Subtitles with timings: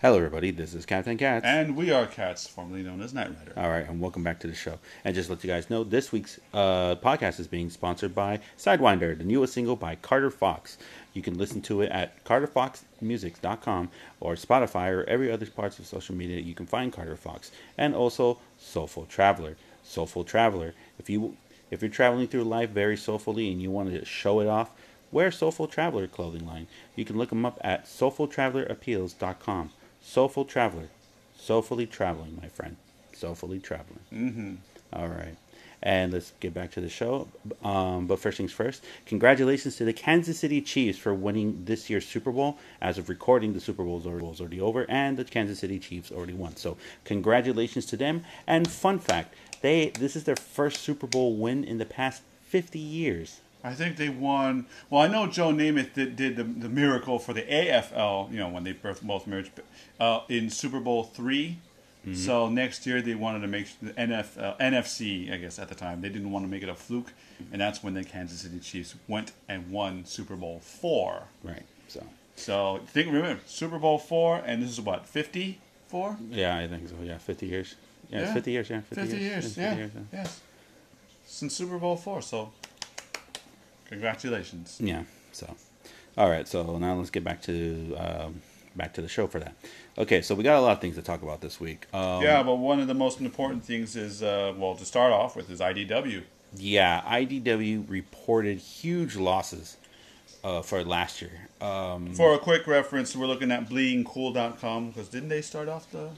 [0.00, 0.52] Hello, everybody.
[0.52, 1.44] This is Captain Cats.
[1.44, 3.52] And we are Cats, formerly known as Knight Rider.
[3.56, 4.78] All right, and welcome back to the show.
[5.04, 8.38] And just to let you guys know, this week's uh, podcast is being sponsored by
[8.56, 10.78] Sidewinder, the newest single by Carter Fox.
[11.14, 13.90] You can listen to it at carterfoxmusic.com
[14.20, 17.50] or Spotify or every other parts of social media you can find Carter Fox.
[17.76, 19.56] And also Soulful Traveler.
[19.82, 20.74] Soulful Traveler.
[21.00, 21.36] If you
[21.72, 24.70] if you're traveling through life very soulfully and you want to show it off,
[25.10, 26.68] wear Soulful Traveler clothing line.
[26.94, 29.70] You can look them up at soulfultravelerappeals.com.
[30.08, 30.88] Soulful Traveler.
[31.38, 32.76] Soulfully traveling, my friend.
[33.12, 34.00] Soulfully traveling.
[34.10, 34.54] Mm-hmm.
[34.94, 35.36] All right.
[35.82, 37.28] And let's get back to the show.
[37.62, 42.06] Um, but first things first, congratulations to the Kansas City Chiefs for winning this year's
[42.06, 42.56] Super Bowl.
[42.80, 46.32] As of recording, the Super Bowl is already over, and the Kansas City Chiefs already
[46.32, 46.56] won.
[46.56, 48.24] So, congratulations to them.
[48.46, 52.78] And fun fact, they this is their first Super Bowl win in the past 50
[52.78, 53.40] years.
[53.64, 54.66] I think they won.
[54.88, 58.48] Well, I know Joe Namath did, did the, the miracle for the AFL, you know,
[58.48, 59.50] when they birthed both marriage
[59.98, 61.58] uh, in Super Bowl 3
[62.06, 62.14] mm-hmm.
[62.14, 66.00] So next year they wanted to make the NFL, NFC, I guess at the time
[66.00, 67.12] they didn't want to make it a fluke,
[67.52, 71.24] and that's when the Kansas City Chiefs went and won Super Bowl four.
[71.42, 71.64] Right.
[71.88, 72.04] So.
[72.36, 76.16] So think remember Super Bowl four, and this is what fifty four.
[76.30, 76.94] Yeah, I think so.
[77.02, 77.74] Yeah, fifty years.
[78.10, 78.34] Yeah, yeah.
[78.34, 78.70] fifty years.
[78.70, 79.22] Yeah, 50, 50 years.
[79.24, 79.44] years.
[79.44, 79.76] 50 yeah.
[79.76, 80.02] Years, yeah.
[80.20, 80.40] Yes.
[81.26, 82.52] Since Super Bowl four, so
[83.88, 84.78] Congratulations.
[84.80, 85.04] Yeah.
[85.32, 85.54] So,
[86.16, 86.46] all right.
[86.46, 88.42] So now let's get back to um,
[88.76, 89.54] back to the show for that.
[89.96, 90.22] Okay.
[90.22, 91.86] So we got a lot of things to talk about this week.
[91.92, 95.36] Um, yeah, but one of the most important things is uh, well to start off
[95.36, 96.22] with is IDW.
[96.56, 99.76] Yeah, IDW reported huge losses
[100.42, 101.48] uh, for last year.
[101.60, 106.10] Um, for a quick reference, we're looking at bleedingcool.com because didn't they start off the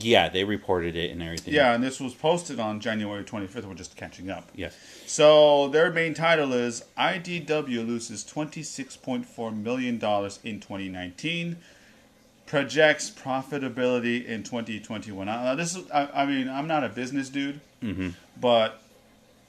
[0.00, 1.52] yeah, they reported it and everything.
[1.52, 3.66] Yeah, and this was posted on January 25th.
[3.66, 4.50] We're just catching up.
[4.54, 4.74] Yes.
[5.06, 11.56] So their main title is IDW loses $26.4 million in 2019,
[12.46, 15.26] projects profitability in 2021.
[15.26, 18.10] Now, this is, I, I mean, I'm not a business dude, mm-hmm.
[18.40, 18.82] but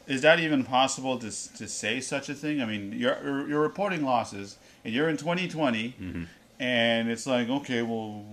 [0.08, 2.62] is that even possible to, to say such a thing?
[2.62, 6.24] I mean, you're, you're reporting losses, and you're in 2020, mm-hmm.
[6.60, 8.26] and it's like, okay, well,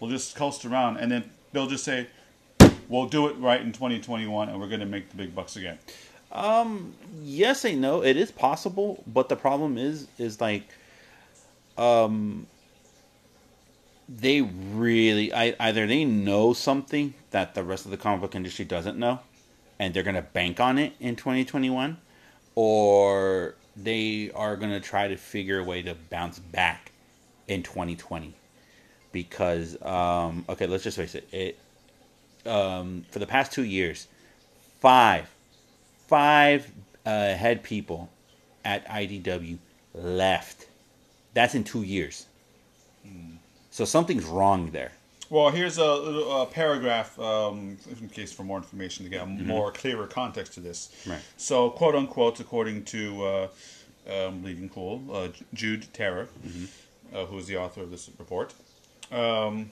[0.00, 2.06] we'll just coast around, and then they'll just say,
[2.88, 5.78] "We'll do it right in 2021, and we're going to make the big bucks again."
[6.32, 8.02] Um, yes and no.
[8.02, 10.64] It is possible, but the problem is, is like,
[11.76, 12.46] um,
[14.08, 18.64] they really, I, either they know something that the rest of the comic book industry
[18.64, 19.20] doesn't know,
[19.78, 21.98] and they're going to bank on it in 2021,
[22.54, 26.92] or they are going to try to figure a way to bounce back
[27.46, 28.34] in 2020
[29.12, 31.28] because um, okay, let's just face it.
[31.32, 31.58] It
[32.46, 34.08] um, for the past two years,
[34.80, 35.30] five,
[36.06, 36.70] five
[37.06, 38.10] uh, head people
[38.64, 39.58] at IDW
[39.94, 40.66] left.
[41.34, 42.26] That's in two years.
[43.06, 43.36] Mm.
[43.70, 44.92] So something's wrong there.
[45.30, 49.46] Well, here's a, a paragraph um, in case for more information to get mm-hmm.
[49.46, 50.94] more clearer context to this.
[51.08, 51.20] Right.
[51.38, 53.48] So, quote unquote, according to uh,
[54.10, 57.16] um, Bleeding Cool, uh, Jude Terror, mm-hmm.
[57.16, 58.52] uh, who is the author of this report,
[59.12, 59.70] um,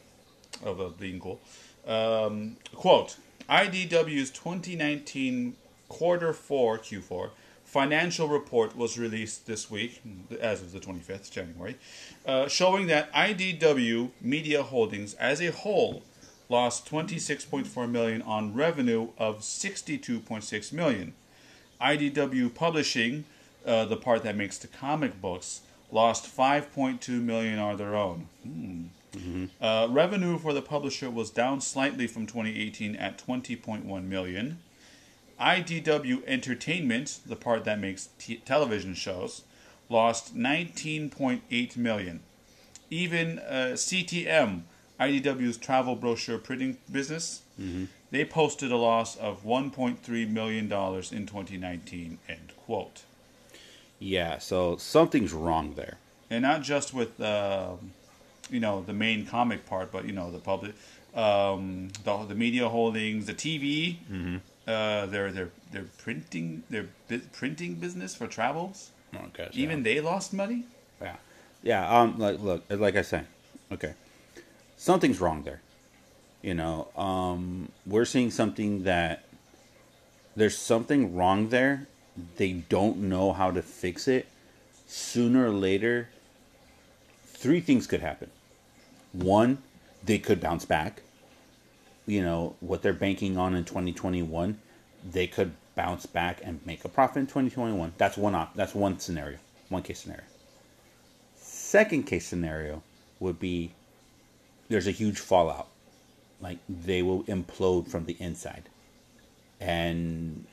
[0.62, 1.38] of the Bleeding.
[1.86, 3.16] Um, quote,
[3.48, 5.56] IDW's 2019
[5.88, 7.30] quarter four, Q4,
[7.64, 10.02] financial report was released this week,
[10.40, 11.76] as of the 25th January,
[12.26, 16.02] uh, showing that IDW Media Holdings as a whole
[16.48, 21.14] lost 26.4 million on revenue of 62.6 million.
[21.80, 23.24] IDW Publishing,
[23.64, 25.60] uh, the part that makes the comic books,
[25.92, 28.26] lost 5.2 million on their own.
[28.42, 28.82] Hmm.
[29.12, 29.46] Mm-hmm.
[29.60, 34.58] Uh, revenue for the publisher was down slightly from 2018 at 20.1 million.
[35.40, 39.42] IDW Entertainment, the part that makes t- television shows,
[39.88, 42.20] lost 19.8 million.
[42.90, 44.62] Even uh, CTM,
[44.98, 47.84] IDW's travel brochure printing business, mm-hmm.
[48.10, 52.18] they posted a loss of 1.3 million dollars in 2019.
[52.28, 53.02] End quote.
[53.98, 55.98] Yeah, so something's wrong there.
[56.28, 57.20] And not just with.
[57.20, 57.74] Uh,
[58.50, 60.74] you know the main comic part, but you know the public,
[61.14, 64.36] um, the, the media holdings, the TV, mm-hmm.
[64.66, 68.90] uh, their their their printing their bi- printing business for travels.
[69.14, 69.84] Oh, gosh, Even yeah.
[69.84, 70.64] they lost money.
[71.00, 71.16] Yeah,
[71.62, 72.00] yeah.
[72.00, 73.22] Um, like look, like I say,
[73.72, 73.94] okay,
[74.76, 75.60] something's wrong there.
[76.42, 79.24] You know, um, we're seeing something that
[80.36, 81.86] there's something wrong there.
[82.36, 84.26] They don't know how to fix it.
[84.86, 86.08] Sooner or later,
[87.24, 88.30] three things could happen
[89.12, 89.58] one,
[90.04, 91.02] they could bounce back.
[92.06, 94.58] You know, what they're banking on in 2021,
[95.08, 97.94] they could bounce back and make a profit in 2021.
[97.98, 100.24] That's one op- that's one scenario, one case scenario.
[101.36, 102.82] Second case scenario
[103.20, 103.72] would be
[104.68, 105.68] there's a huge fallout.
[106.40, 108.64] Like they will implode from the inside,
[109.60, 110.46] and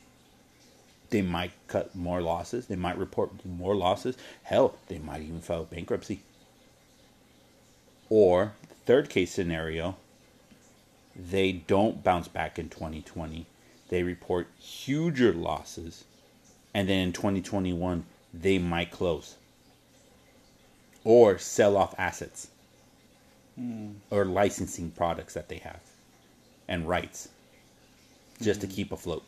[1.09, 2.67] they might cut more losses.
[2.67, 4.17] They might report more losses.
[4.43, 6.21] Hell, they might even file bankruptcy.
[8.09, 8.53] Or
[8.85, 9.97] third case scenario,
[11.15, 13.45] they don't bounce back in 2020.
[13.89, 16.03] They report huger losses,
[16.73, 19.35] and then in 2021 they might close
[21.03, 22.49] or sell off assets
[24.11, 25.79] or licensing products that they have
[26.67, 27.29] and rights
[28.41, 29.23] just to keep afloat.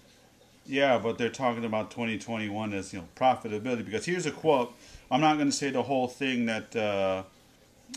[0.66, 4.74] Yeah, but they're talking about 2021 as you know profitability because here's a quote.
[5.10, 6.76] I'm not going to say the whole thing that.
[6.76, 7.24] Uh,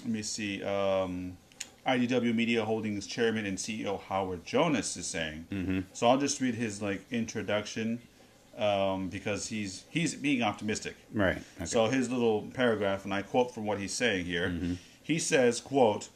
[0.01, 0.63] let me see.
[0.63, 1.37] Um,
[1.87, 5.47] IDW Media Holdings chairman and CEO Howard Jonas is saying.
[5.51, 5.81] Mm-hmm.
[5.93, 8.01] So I'll just read his like introduction
[8.57, 10.95] um, because he's he's being optimistic.
[11.13, 11.39] Right.
[11.57, 11.65] Okay.
[11.65, 14.77] So his little paragraph, and I quote from what he's saying here.
[15.03, 16.09] He says, "quote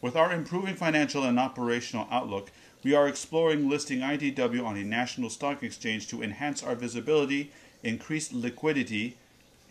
[0.00, 2.52] With our improving financial and operational outlook,
[2.84, 7.50] we are exploring listing IDW on a national stock exchange to enhance our visibility,
[7.82, 9.16] increase liquidity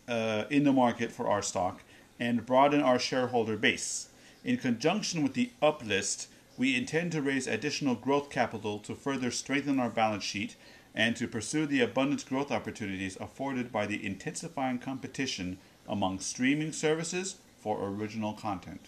[0.07, 1.81] uh, in the market for our stock,
[2.19, 4.09] and broaden our shareholder base.
[4.43, 6.27] In conjunction with the uplist,
[6.57, 10.55] we intend to raise additional growth capital to further strengthen our balance sheet."
[10.97, 17.35] and to pursue the abundant growth opportunities afforded by the intensifying competition among streaming services
[17.59, 18.87] for original content.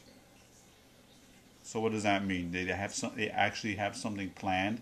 [1.62, 2.52] So what does that mean?
[2.52, 4.82] They have some, they actually have something planned.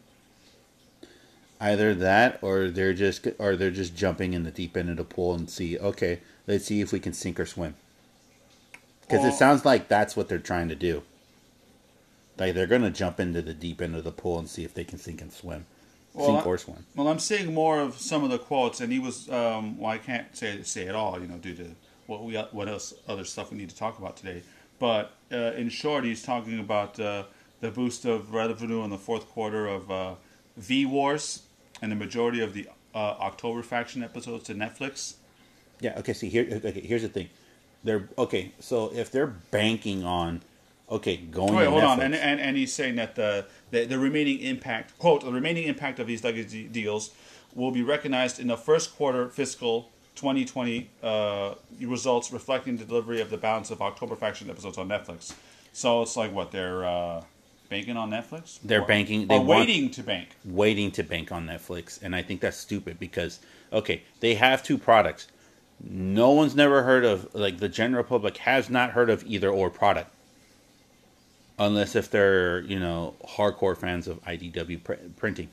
[1.60, 5.04] Either that, or they're just, or they're just jumping in the deep end of the
[5.04, 5.78] pool and see.
[5.78, 7.76] Okay, let's see if we can sink or swim.
[9.08, 11.04] Because it sounds like that's what they're trying to do.
[12.38, 14.84] Like they're gonna jump into the deep end of the pool and see if they
[14.84, 15.66] can sink and swim,
[16.14, 16.86] Well, sink I- or swim.
[16.96, 19.30] Well, I'm seeing more of some of the quotes, and he was.
[19.30, 21.76] Um, well, I can't say say it all, you know, due to
[22.06, 24.44] what we what else other stuff we need to talk about today.
[24.80, 27.24] But uh, in short, he's talking about uh,
[27.62, 30.16] the boost of revenue in the fourth quarter of uh,
[30.58, 31.44] V Wars
[31.82, 35.16] and the majority of the uh, October faction episodes to Netflix.
[35.80, 35.98] Yeah.
[35.98, 36.14] Okay.
[36.14, 36.48] See here.
[36.52, 36.82] Okay.
[36.82, 37.30] Here's the thing.
[37.88, 38.52] They're okay.
[38.60, 40.42] So if they're banking on,
[40.92, 41.56] okay, going.
[41.56, 45.24] Wait, hold on, and, and and he's saying that the, the the remaining impact quote
[45.24, 47.12] the remaining impact of these legacy deals
[47.56, 53.30] will be recognized in the first quarter fiscal 2020 uh, results, reflecting the delivery of
[53.30, 55.34] the balance of October faction episodes on Netflix.
[55.72, 57.24] So it's like what they're uh,
[57.70, 58.60] banking on Netflix.
[58.66, 60.30] They're banking- They are waiting to bank.
[60.44, 63.40] waiting to bank on Netflix, and I think that's stupid because
[63.72, 65.28] okay, they have two products.
[65.80, 69.70] No one's never heard of like the general public has not heard of either or
[69.70, 70.12] product,
[71.60, 75.50] unless if they're you know hardcore fans of IDW pr- printing.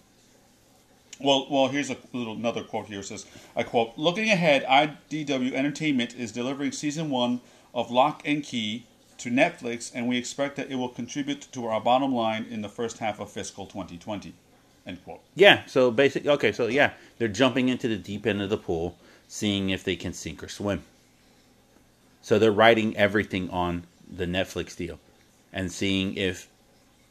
[1.20, 3.00] Well, well, here's a little another quote here.
[3.00, 7.40] It says, "I quote: Looking ahead, IDW Entertainment is delivering season one
[7.74, 8.84] of Locke and Key
[9.18, 12.68] to Netflix, and we expect that it will contribute to our bottom line in the
[12.68, 14.32] first half of fiscal 2020."
[14.86, 15.20] End quote.
[15.34, 18.96] Yeah, so basically, Okay, so yeah, they're jumping into the deep end of the pool,
[19.34, 20.80] seeing if they can sink or swim.
[22.22, 25.00] So they're writing everything on the Netflix deal,
[25.52, 26.48] and seeing if,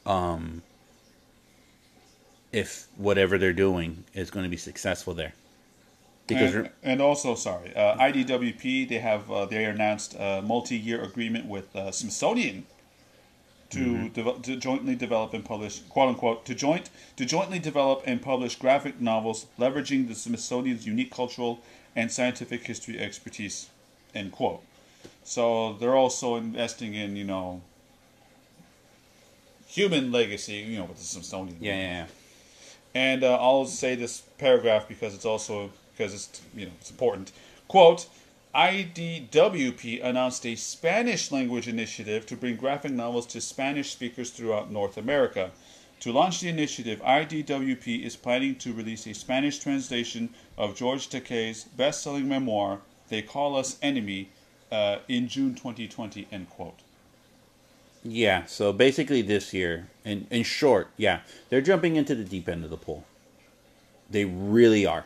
[0.05, 0.61] um,
[2.53, 5.33] if whatever they're doing is going to be successful there.
[6.25, 11.45] Because and, and also, sorry, uh, IDWP they have uh, they announced a multi-year agreement
[11.47, 12.65] with uh, Smithsonian
[13.71, 18.21] to, devel- to jointly develop and publish quote unquote to joint to jointly develop and
[18.21, 21.59] publish graphic novels leveraging the Smithsonian's unique cultural
[21.95, 23.69] and scientific history expertise
[24.16, 24.62] end quote.
[25.23, 27.62] So they're also investing in you know
[29.68, 31.57] human legacy you know with the Smithsonian.
[31.59, 32.06] yeah, yeah, yeah.
[32.95, 37.31] And uh, I'll say this paragraph because it's also because it's you know it's important.
[37.68, 38.07] Quote:
[38.54, 44.95] IDWP announced a Spanish language initiative to bring graphic novels to Spanish speakers throughout North
[44.95, 45.52] America.
[46.04, 51.64] To launch the initiative, IDWP is planning to release a Spanish translation of George Takei's
[51.64, 54.28] best-selling memoir "They Call Us Enemy"
[54.69, 56.28] uh, in June 2020.
[56.30, 56.80] End quote.
[58.04, 62.66] Yeah, so basically this year, in, in short, yeah, they're jumping into the deep end
[62.66, 63.06] of the pool.
[64.10, 65.06] They really are.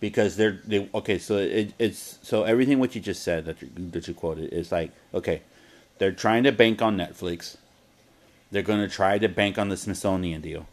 [0.00, 3.70] Because they're they okay, so it, it's so everything what you just said that you,
[3.92, 5.42] that you quoted is like okay,
[5.98, 7.56] they're trying to bank on Netflix.
[8.50, 10.66] They're going to try to bank on the Smithsonian deal,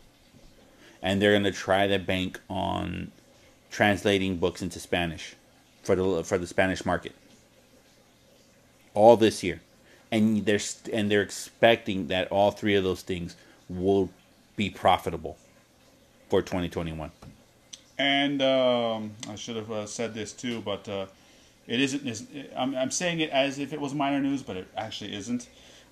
[1.02, 3.12] and they're going to try to bank on
[3.70, 5.36] translating books into Spanish
[5.84, 7.14] for the for the Spanish market.
[8.94, 9.62] All this year,
[10.12, 10.60] and they're
[10.94, 13.36] and they're expecting that all three of those things
[13.68, 14.10] will
[14.56, 15.38] be profitable
[16.30, 17.12] for 2021.
[17.98, 21.06] And um, I should have uh, said this too, but uh,
[21.68, 22.52] it isn't.
[22.56, 25.48] I'm, I'm saying it as if it was minor news, but it actually isn't.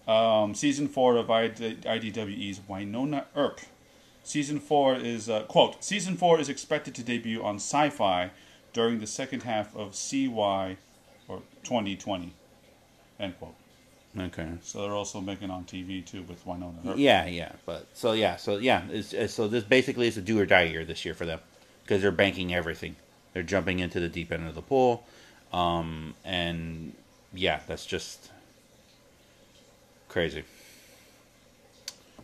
[0.07, 3.61] Um, season four of ID- IDWE's Wynonna Earp.
[4.23, 5.83] Season four is uh, quote.
[5.83, 8.29] Season four is expected to debut on Syfy
[8.73, 10.77] during the second half of CY
[11.27, 12.33] or 2020.
[13.19, 13.55] End quote.
[14.17, 14.47] Okay.
[14.61, 16.97] So they're also making on TV too with Wynonna Earp.
[16.97, 20.39] Yeah, yeah, but so yeah, so yeah, it's, it's, so this basically is a do
[20.39, 21.39] or die year this year for them
[21.83, 22.95] because they're banking everything.
[23.33, 25.03] They're jumping into the deep end of the pool,
[25.51, 26.93] um, and
[27.33, 28.29] yeah, that's just
[30.13, 30.43] crazy.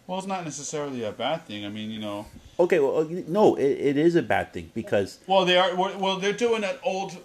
[0.08, 1.66] Well, it's not necessarily a bad thing.
[1.66, 2.26] I mean, you know,
[2.60, 6.18] Okay, well, no, it, it is a bad thing because well they are well well,
[6.18, 7.16] they're doing an old.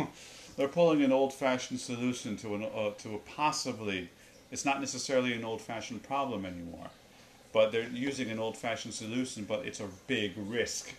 [0.56, 4.08] they're pulling an old-fashioned solution to an uh, to a possibly.
[4.50, 6.88] It's not necessarily an old-fashioned problem anymore,
[7.52, 9.44] but they're using an old-fashioned solution.
[9.44, 10.94] But it's a big risk.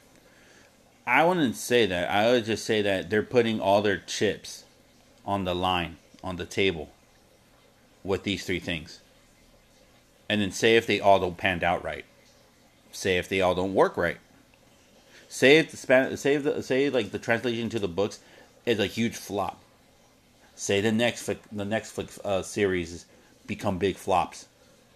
[1.07, 2.11] I wouldn't say that.
[2.11, 4.65] I would just say that they're putting all their chips
[5.25, 6.89] on the line, on the table,
[8.03, 8.99] with these three things.
[10.29, 12.05] And then say if they all don't pan out right.
[12.91, 14.17] Say if they all don't work right.
[15.27, 18.19] Say if the Span- say if the, say like the translation to the books
[18.65, 19.62] is a huge flop.
[20.55, 23.05] Say the next the next uh, series
[23.48, 24.48] become big flops,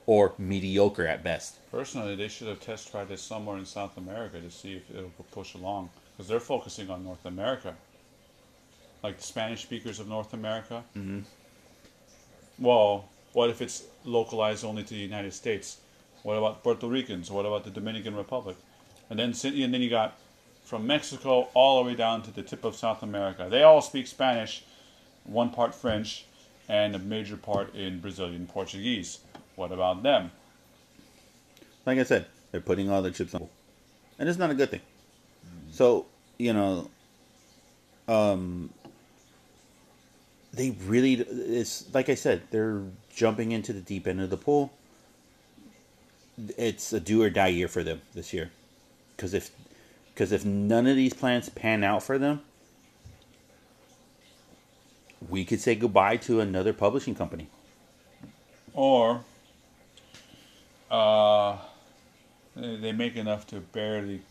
[0.05, 1.57] or mediocre at best.
[1.71, 5.09] Personally, they should have test tried this somewhere in South America to see if it'll
[5.31, 7.75] push along because they're focusing on North America,
[9.01, 10.83] like the Spanish speakers of North America.
[10.95, 11.21] Mm-hmm.
[12.59, 15.77] Well, what if it's localized only to the United States?
[16.23, 17.29] What about Puerto Ricans?
[17.29, 18.55] What about the Dominican Republic?
[19.09, 20.17] And then and then you got
[20.63, 23.47] from Mexico all the way down to the tip of South America.
[23.49, 24.63] They all speak Spanish,
[25.25, 26.25] one part French,
[26.69, 29.19] and a major part in Brazilian Portuguese.
[29.55, 30.31] What about them?
[31.85, 33.47] like I said, they're putting all their chips on,
[34.19, 34.81] and it's not a good thing.
[35.71, 36.05] So
[36.37, 36.89] you know,
[38.07, 38.69] um,
[40.53, 42.83] they really it's like I said, they're
[43.15, 44.71] jumping into the deep end of the pool.
[46.57, 48.51] It's a do or die year for them this year,
[49.15, 49.51] because if
[50.13, 52.41] because if none of these plans pan out for them,
[55.29, 57.47] we could say goodbye to another publishing company.
[58.73, 59.23] or
[60.91, 61.57] uh,
[62.55, 64.21] they make enough to barely,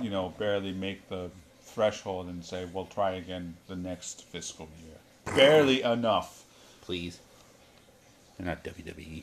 [0.00, 1.30] you know, barely make the
[1.62, 4.99] threshold and say we'll try again the next fiscal year.
[5.34, 6.44] Barely enough.
[6.82, 7.18] Please,
[8.36, 8.64] they're not.
[8.64, 9.22] WWE.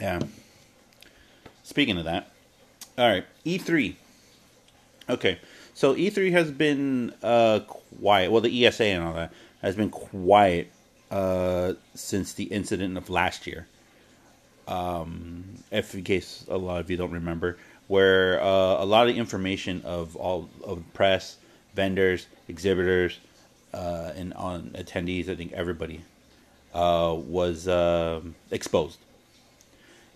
[0.00, 0.20] Yeah.
[1.62, 2.30] Speaking of that,
[2.98, 3.94] all right, E3.
[5.08, 5.38] Okay,
[5.72, 8.30] so E3 has been uh, quiet.
[8.30, 10.70] Well, the ESA and all that has been quiet
[11.10, 13.66] uh, since the incident of last year.
[14.68, 19.16] Um, if in case a lot of you don't remember, where uh, a lot of
[19.16, 21.36] information of all of press,
[21.74, 23.18] vendors, exhibitors,
[23.72, 26.02] uh, and on attendees, I think everybody
[26.72, 28.98] uh, was um exposed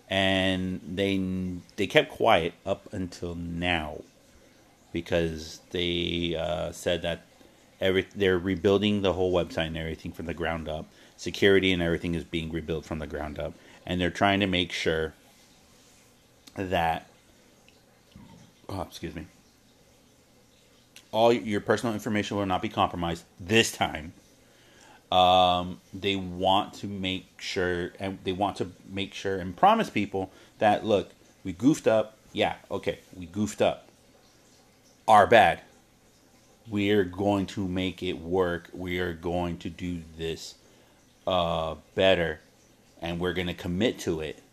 [0.09, 1.21] and they
[1.75, 4.01] they kept quiet up until now
[4.91, 7.21] because they uh, said that
[7.79, 10.85] every they're rebuilding the whole website and everything from the ground up.
[11.15, 13.53] Security and everything is being rebuilt from the ground up,
[13.85, 15.13] and they're trying to make sure
[16.55, 17.08] that
[18.69, 19.25] oh, excuse me,
[21.11, 24.13] all your personal information will not be compromised this time.
[25.11, 30.31] Um, they want to make sure and they want to make sure and promise people
[30.59, 31.09] that look
[31.43, 32.17] we goofed up.
[32.31, 33.87] Yeah okay we goofed up.
[35.07, 35.61] Our bad.
[36.69, 38.69] We're going to make it work.
[38.71, 40.53] We are going to do this
[41.25, 42.41] uh, better
[43.01, 44.43] and we're going to commit to it.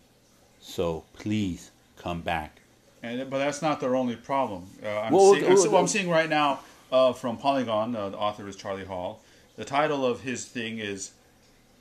[0.59, 2.63] So please come back
[3.03, 4.67] And but that's not their only problem.
[4.83, 6.61] Uh, I'm, Well, I'm, well, I'm seeing right now
[6.91, 7.95] uh, from Polygon.
[7.95, 9.21] Uh, the author is Charlie Hall.
[9.57, 11.13] The title of his thing is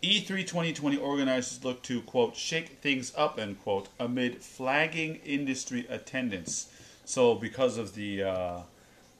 [0.02, 6.70] E3 2020 organizers look to quote shake things up end quote amid flagging industry attendance.
[7.06, 8.60] So because of the uh,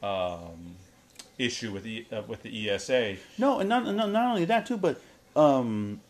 [0.04, 0.76] um,
[1.38, 4.78] issue with e, uh, with the ESA, no and not, not, not only that too
[4.78, 5.02] but
[5.36, 6.02] um,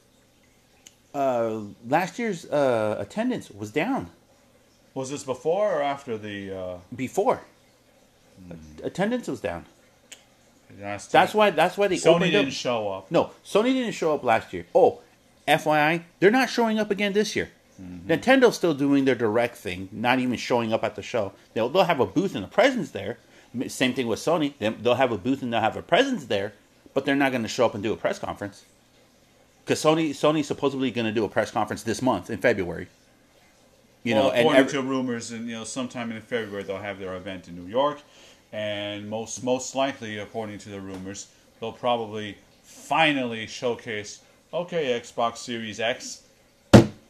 [1.14, 4.10] uh, last year's uh, attendance was down
[4.96, 7.42] was this before or after the uh, before
[8.84, 9.66] attendance was down
[10.82, 11.52] last That's why.
[11.52, 12.54] That's why they Sony didn't up.
[12.54, 13.12] show up.
[13.12, 14.66] No, Sony didn't show up last year.
[14.74, 15.00] Oh,
[15.48, 17.50] FYI, they're not showing up again this year.
[18.08, 21.34] Nintendo's still doing their direct thing, not even showing up at the show.
[21.54, 23.18] They'll they'll have a booth and a presence there.
[23.68, 24.54] Same thing with Sony.
[24.60, 26.54] They'll have a booth and they'll have a presence there,
[26.94, 28.64] but they're not going to show up and do a press conference.
[29.64, 32.88] Because Sony Sony's supposedly going to do a press conference this month in February.
[34.06, 36.78] You well, know, and according every- to rumors, and you know, sometime in February they'll
[36.78, 38.02] have their event in New York,
[38.54, 41.28] and most most likely, according to the rumors,
[41.60, 44.22] they'll probably finally showcase
[44.54, 46.22] okay, Xbox Series X,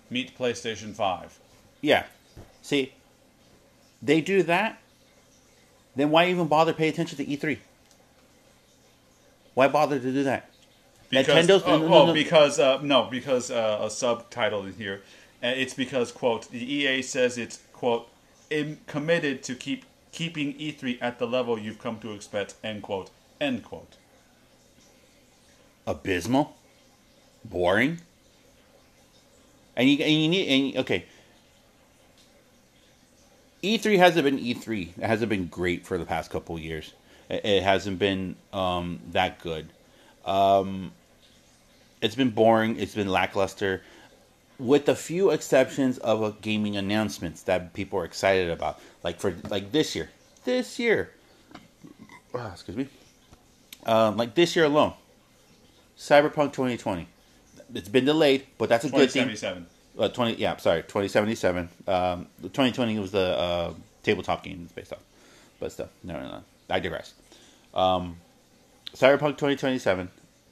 [0.09, 1.37] meet PlayStation 5.
[1.81, 2.05] Yeah.
[2.63, 2.93] See,
[4.01, 4.79] they do that,
[5.95, 7.59] then why even bother pay attention to E3?
[9.53, 10.49] Why bother to do that?
[11.09, 12.13] Because, Nintendo's- oh, no, no, oh, no.
[12.13, 15.01] because uh, no, because uh, a subtitle in here.
[15.49, 18.09] It's because quote the EA says it's quote
[18.87, 23.09] committed to keep keeping E3 at the level you've come to expect end quote
[23.41, 23.97] end quote.
[25.87, 26.55] abysmal,
[27.43, 27.99] boring,
[29.75, 31.05] and you and you need and okay.
[33.63, 34.97] E3 hasn't been E3.
[34.97, 36.93] It hasn't been great for the past couple years.
[37.29, 39.69] It hasn't been um, that good.
[40.25, 40.91] Um,
[42.01, 42.79] it's been boring.
[42.79, 43.81] It's been lackluster,
[44.59, 48.79] with a few exceptions of uh, gaming announcements that people are excited about.
[49.03, 50.09] Like for like this year,
[50.43, 51.11] this year.
[52.33, 52.87] Ah, excuse me.
[53.85, 54.93] Um, like this year alone,
[55.97, 57.07] Cyberpunk 2020.
[57.73, 59.23] It's been delayed, but that's a good thing.
[59.27, 59.67] 2077.
[59.97, 64.99] Uh, 20, yeah, sorry, 2077 um, 2020 was the uh, tabletop game it's based on.
[65.59, 66.43] But still, no, no, no.
[66.69, 67.13] I digress.
[67.73, 68.17] Um,
[68.93, 70.07] Cyberpunk 2027,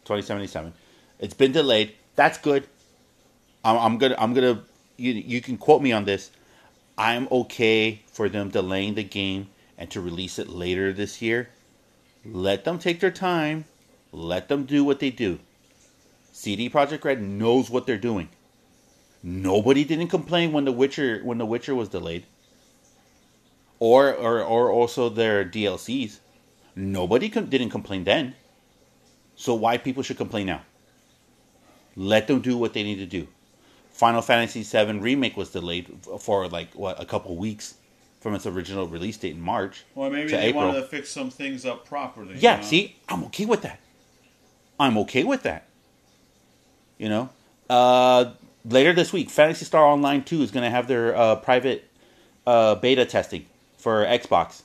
[0.06, 0.74] 2077.
[1.20, 1.94] It's been delayed.
[2.16, 2.68] That's good.
[3.64, 4.64] I'm, I'm gonna, I'm gonna.
[4.98, 6.32] You, you can quote me on this.
[6.98, 11.50] I'm okay for them delaying the game and to release it later this year.
[12.26, 13.66] Let them take their time.
[14.12, 15.40] Let them do what they do.
[16.32, 18.30] CD Projekt Red knows what they're doing.
[19.24, 22.26] Nobody didn't complain when the Witcher when the Witcher was delayed.
[23.80, 26.20] Or or or also their DLCs.
[26.76, 28.36] Nobody com- didn't complain then.
[29.36, 30.62] So why people should complain now?
[31.96, 33.28] Let them do what they need to do.
[33.94, 35.88] Final Fantasy VII remake was delayed
[36.20, 37.76] for like what a couple weeks
[38.20, 39.84] from its original release date in March.
[39.94, 40.66] Well, maybe to they April.
[40.66, 42.36] wanted to fix some things up properly.
[42.38, 42.68] Yeah, you know?
[42.68, 43.80] see, I'm okay with that.
[44.80, 45.68] I'm okay with that.
[46.98, 47.30] You know,
[47.70, 48.32] uh,
[48.66, 51.90] later this week, Phantasy Star Online Two is going to have their uh, private
[52.48, 53.46] uh, beta testing
[53.78, 54.64] for Xbox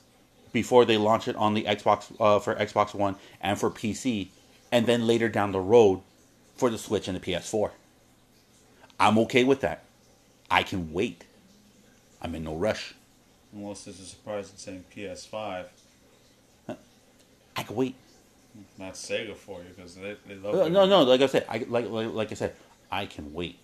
[0.53, 4.29] before they launch it on the Xbox uh, for Xbox One and for PC,
[4.71, 6.01] and then later down the road
[6.55, 7.71] for the Switch and the PS4.
[8.99, 9.83] I'm okay with that.
[10.51, 11.23] I can wait.
[12.21, 12.93] I'm in no rush.
[13.53, 15.65] Unless there's a surprise in saying PS5.
[17.55, 17.95] I can wait.
[18.77, 20.71] Not Sega for you because they, they love Uh, it.
[20.71, 21.03] no, no.
[21.03, 22.55] Like I said, I like, like like I said,
[22.91, 23.57] I can wait.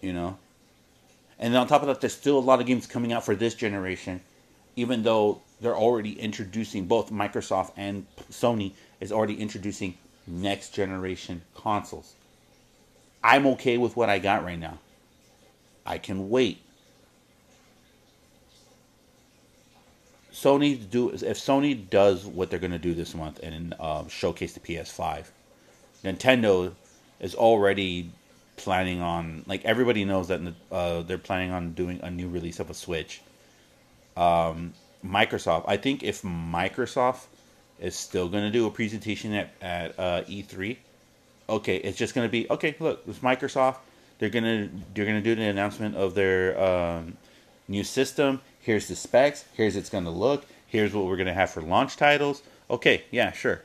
[0.00, 0.36] You know,
[1.38, 3.34] and then on top of that, there's still a lot of games coming out for
[3.34, 4.20] this generation,
[4.76, 12.14] even though they're already introducing both Microsoft and Sony is already introducing next generation consoles.
[13.26, 14.78] I'm okay with what I got right now.
[15.84, 16.62] I can wait.
[20.32, 24.60] Sony do if Sony does what they're to do this month and um, showcase the
[24.60, 25.24] PS5,
[26.04, 26.72] Nintendo
[27.18, 28.12] is already
[28.56, 32.70] planning on like everybody knows that uh, they're planning on doing a new release of
[32.70, 33.22] a Switch.
[34.16, 34.72] Um,
[35.04, 37.24] Microsoft, I think if Microsoft
[37.80, 40.76] is still to do a presentation at at uh, E3,
[41.48, 42.76] okay, it's just going to be okay.
[42.80, 43.78] Look, it's Microsoft.
[44.18, 47.18] They're gonna they're gonna do the announcement of their um,
[47.68, 48.40] new system.
[48.60, 49.44] Here's the specs.
[49.54, 50.46] Here's it's gonna look.
[50.66, 52.42] Here's what we're gonna have for launch titles.
[52.70, 53.62] Okay, yeah, sure.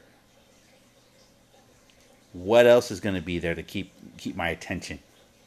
[2.34, 5.00] What else is gonna be there to keep keep my attention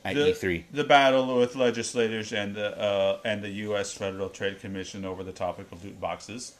[0.04, 0.64] at the, E3?
[0.72, 3.92] the battle with legislators and the uh, and the U.S.
[3.92, 6.54] Federal Trade Commission over the topic of loot boxes.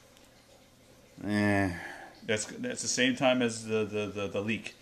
[1.27, 1.71] Eh,
[2.27, 4.75] That's that's the same time as the the, the, the leak,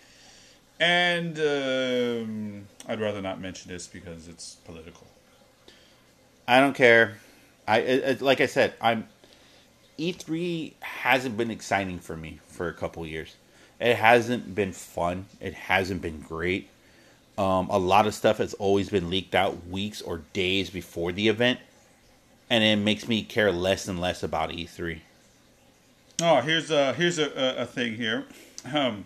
[0.79, 5.07] and um, I'd rather not mention this because it's political.
[6.47, 7.17] I don't care.
[7.67, 9.07] I it, like I said, I'm
[9.97, 13.35] E3 hasn't been exciting for me for a couple years.
[13.79, 15.25] It hasn't been fun.
[15.39, 16.69] It hasn't been great.
[17.37, 21.27] Um, a lot of stuff has always been leaked out weeks or days before the
[21.29, 21.59] event,
[22.49, 24.99] and it makes me care less and less about E E3.
[26.21, 28.25] Oh, here's a here's a, a, a thing here,
[28.71, 29.05] um,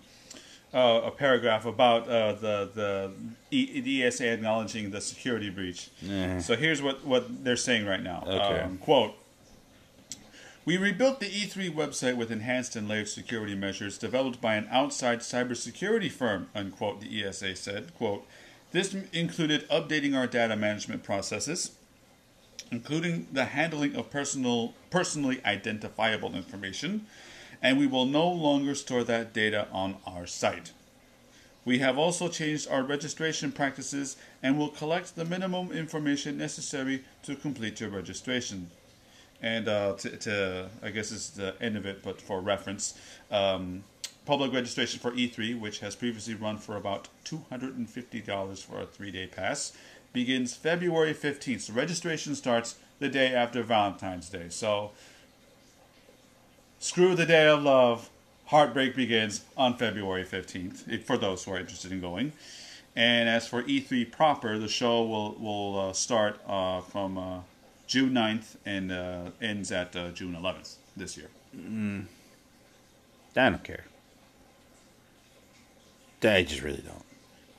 [0.74, 3.12] uh, a paragraph about uh, the the,
[3.52, 5.90] e, the ESA acknowledging the security breach.
[6.42, 8.24] So here's what, what they're saying right now.
[8.26, 8.60] Okay.
[8.62, 9.16] Um, quote.
[10.66, 15.20] We rebuilt the E3 website with enhanced and layered security measures developed by an outside
[15.20, 17.96] cybersecurity firm, unquote, the ESA said.
[17.96, 18.28] Quote,
[18.74, 21.72] this m- included updating our data management processes,
[22.70, 27.06] including the handling of personal, personally identifiable information,
[27.62, 30.72] and we will no longer store that data on our site.
[31.66, 37.36] We have also changed our registration practices and will collect the minimum information necessary to
[37.36, 38.72] complete your registration.
[39.42, 42.98] And uh, to, to, I guess it's the end of it, but for reference,
[43.30, 43.84] um,
[44.26, 49.28] public registration for E3, which has previously run for about $250 for a three day
[49.28, 49.74] pass,
[50.14, 51.62] begins February 15th.
[51.62, 54.48] So registration starts the day after Valentine's Day.
[54.50, 54.92] So
[56.80, 58.10] screw the day of love.
[58.48, 62.32] Heartbreak begins on February 15th for those who are interested in going.
[62.96, 67.40] And as for E3 proper, the show will, will uh, start uh, from uh,
[67.88, 71.28] June 9th and uh, ends at uh, June 11th this year.
[71.54, 73.86] I don't care.
[76.24, 77.04] I just really don't.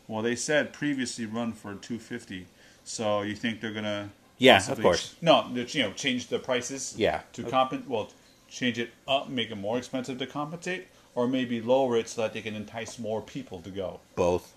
[0.08, 2.46] Well, they said previously run for 250
[2.88, 5.10] so you think they're gonna Yeah, of course.
[5.10, 6.94] ch- no, you know, change the prices.
[6.96, 7.20] Yeah.
[7.34, 8.08] To compensate, well,
[8.48, 12.32] change it up, make it more expensive to compensate, or maybe lower it so that
[12.32, 14.00] they can entice more people to go.
[14.14, 14.54] Both.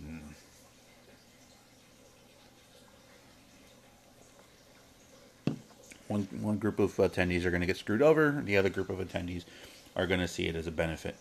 [0.00, 0.18] Hmm.
[6.08, 8.42] One one group of attendees are going to get screwed over.
[8.44, 9.44] The other group of attendees
[9.94, 11.14] are going to see it as a benefit.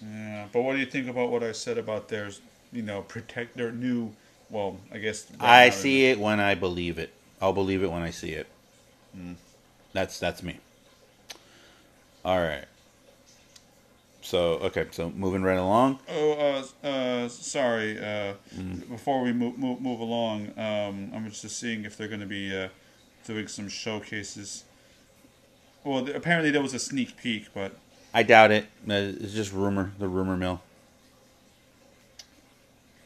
[0.00, 2.30] Yeah, but what do you think about what I said about their,
[2.72, 4.14] you know, protect their new?
[4.48, 7.12] Well, I guess I see it when I believe it.
[7.40, 8.46] I'll believe it when I see it.
[9.12, 9.32] Hmm.
[9.92, 10.58] That's that's me.
[12.28, 12.66] All right.
[14.20, 16.00] So okay, so moving right along.
[16.10, 16.32] Oh,
[16.84, 17.98] uh, uh, sorry.
[17.98, 18.34] Uh,
[18.90, 22.54] Before we move move, move along, um, I'm just seeing if they're going to be
[22.54, 22.68] uh,
[23.26, 24.64] doing some showcases.
[25.84, 27.72] Well, th- apparently there was a sneak peek, but
[28.12, 28.64] I doubt it.
[28.86, 30.60] Uh, It's just rumor, the rumor mill.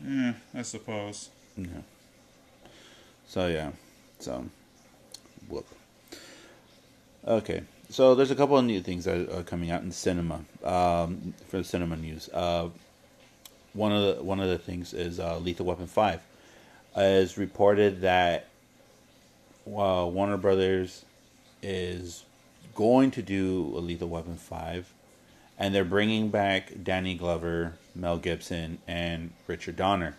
[0.04, 1.30] yeah, I suppose.
[1.56, 1.66] Yeah.
[3.28, 3.70] So yeah,
[4.18, 4.46] so
[5.48, 5.66] whoop.
[7.24, 11.34] Okay, so there's a couple of new things that are coming out in cinema um,
[11.48, 12.30] for the cinema news.
[12.32, 12.68] Uh,
[13.74, 16.22] one of the one of the things is uh, Lethal Weapon Five.
[16.96, 18.48] Uh, is reported that
[19.66, 21.04] uh, Warner Brothers
[21.62, 22.24] is
[22.74, 24.92] going to do a Lethal Weapon Five,
[25.58, 30.16] and they're bringing back Danny Glover, Mel Gibson, and Richard Donner.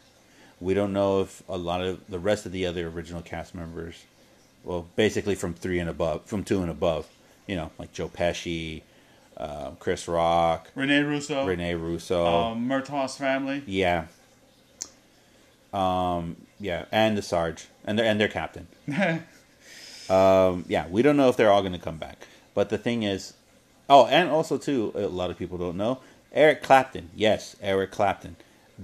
[0.59, 4.05] We don't know if a lot of the rest of the other original cast members,
[4.63, 7.07] well, basically from three and above, from two and above,
[7.47, 8.81] you know, like Joe Pesci,
[9.37, 13.63] uh, Chris Rock, Rene Russo, Rene Russo, um, Murtaugh's family.
[13.65, 14.05] yeah,
[15.73, 18.67] um, yeah, and the Sarge and their and their captain.
[20.09, 23.03] um, yeah, we don't know if they're all going to come back, but the thing
[23.03, 23.33] is,
[23.89, 25.99] oh, and also too, a lot of people don't know
[26.33, 27.09] Eric Clapton.
[27.15, 28.35] Yes, Eric Clapton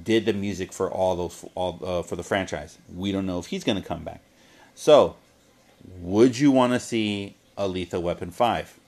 [0.02, 2.78] did the music for all those all uh, for the franchise.
[2.96, 4.22] We don't know if he's going to come back.
[4.76, 5.16] So,
[6.00, 8.80] would you want to see a Lethal Weapon five?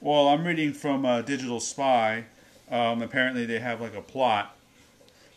[0.00, 2.26] Well, I'm reading from uh, Digital Spy.
[2.70, 4.54] Um, apparently, they have like a plot.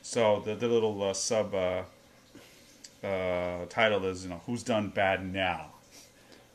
[0.02, 1.84] So the, the little uh, sub uh,
[3.04, 5.68] uh, title is, you know, who's done bad now?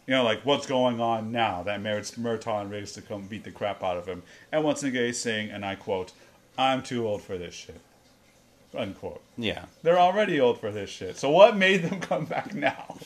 [0.06, 3.44] You know, like what's going on now that merits Murtaugh and Riggs to come beat
[3.44, 4.22] the crap out of him.
[4.52, 6.12] And once again, he's saying, and I quote,
[6.58, 7.80] "I'm too old for this shit."
[8.76, 9.22] Unquote.
[9.38, 11.16] Yeah, They're already old for this shit.
[11.16, 12.96] So what made them come back now?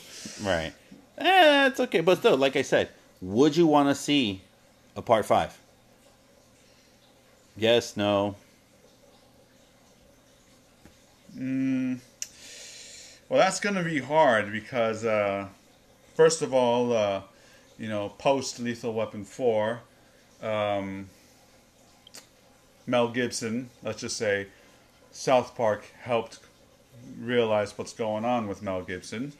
[0.43, 0.73] right.
[1.19, 2.89] Eh, it's okay, but still, like I said,
[3.21, 4.41] would you want to see
[4.95, 5.57] a part five?
[7.57, 8.35] Yes, no.
[13.27, 15.47] Well, that's going to be hard because, uh,
[16.15, 17.21] first of all, uh,
[17.77, 19.81] you know, post Lethal Weapon 4,
[20.41, 21.09] um,
[22.87, 24.47] Mel Gibson, let's just say,
[25.11, 26.39] South Park helped
[27.19, 29.33] realize what's going on with Mel Gibson.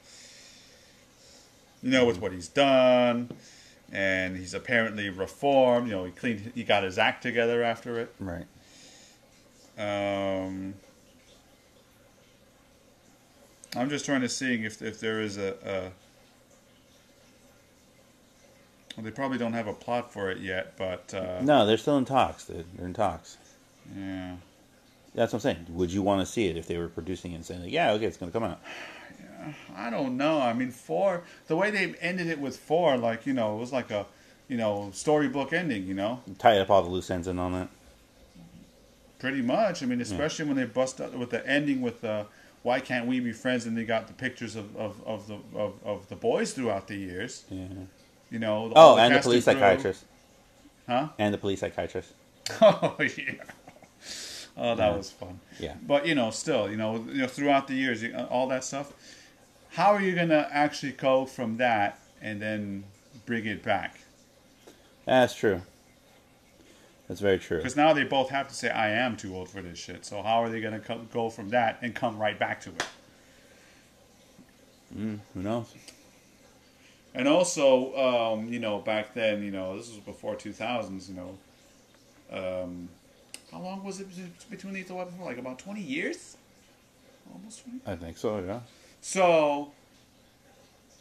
[1.81, 3.29] You know, with what he's done,
[3.91, 5.87] and he's apparently reformed.
[5.87, 8.13] You know, he cleaned, he got his act together after it.
[8.19, 8.45] Right.
[9.77, 10.73] Um,
[13.75, 15.91] I'm just trying to see if if there is a, a
[18.97, 21.97] well, they probably don't have a plot for it yet, but uh, No, they're still
[21.97, 22.43] in talks.
[22.45, 23.37] They're, they're in talks.
[23.95, 24.35] yeah,
[25.15, 25.65] That's what I'm saying.
[25.69, 27.91] Would you want to see it if they were producing it and saying, like, yeah,
[27.93, 28.59] okay, it's going to come out?
[29.75, 30.39] I don't know.
[30.41, 33.71] I mean, four the way they ended it with four, like you know, it was
[33.71, 34.05] like a
[34.47, 35.85] you know storybook ending.
[35.87, 37.67] You know, Tie up all the loose ends in on that.
[39.19, 39.83] pretty much.
[39.83, 42.25] I mean, especially when they bust out with the ending with the
[42.63, 45.73] why can't we be friends, and they got the pictures of of, of the of,
[45.85, 47.43] of the boys throughout the years.
[47.49, 47.65] Yeah.
[48.31, 49.53] You know, Oh, all and the police crew.
[49.53, 50.05] psychiatrist.
[50.87, 51.09] Huh?
[51.17, 52.11] And the police psychiatrist.
[52.61, 53.33] Oh yeah.
[54.57, 54.97] Oh, that Yeah.
[54.97, 55.39] was fun.
[55.59, 55.75] Yeah.
[55.85, 58.91] But you know, still, you know, you know, throughout the years, you, all that stuff.
[59.71, 62.83] How are you gonna actually go from that and then
[63.25, 63.99] bring it back?
[65.05, 65.61] That's true.
[67.07, 67.57] That's very true.
[67.57, 70.21] Because now they both have to say, "I am too old for this shit." So
[70.21, 72.83] how are they gonna co- go from that and come right back to it?
[74.93, 75.73] Who knows?
[77.13, 81.09] And also, um, you know, back then, you know, this was before two thousands.
[81.09, 81.37] You know,
[82.31, 82.89] Um,
[83.51, 84.07] how long was it
[84.51, 85.19] between Lethal Weapon?
[85.21, 86.37] Like about twenty years,
[87.33, 87.79] almost twenty.
[87.87, 88.39] I think so.
[88.39, 88.59] Yeah.
[89.01, 89.71] So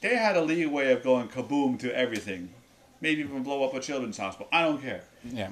[0.00, 2.50] they had a leeway of going kaboom to everything,
[3.00, 4.48] maybe even blow up a children's hospital.
[4.52, 5.02] I don't care.
[5.24, 5.50] Yeah.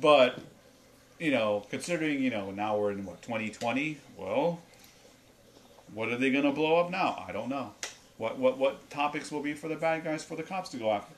[0.00, 0.38] But
[1.18, 4.60] you know, considering you know now we're in what 2020, well,
[5.92, 7.24] what are they going to blow up now?
[7.28, 7.74] I don't know.
[8.18, 10.90] What what what topics will be for the bad guys for the cops to go
[10.90, 11.14] after?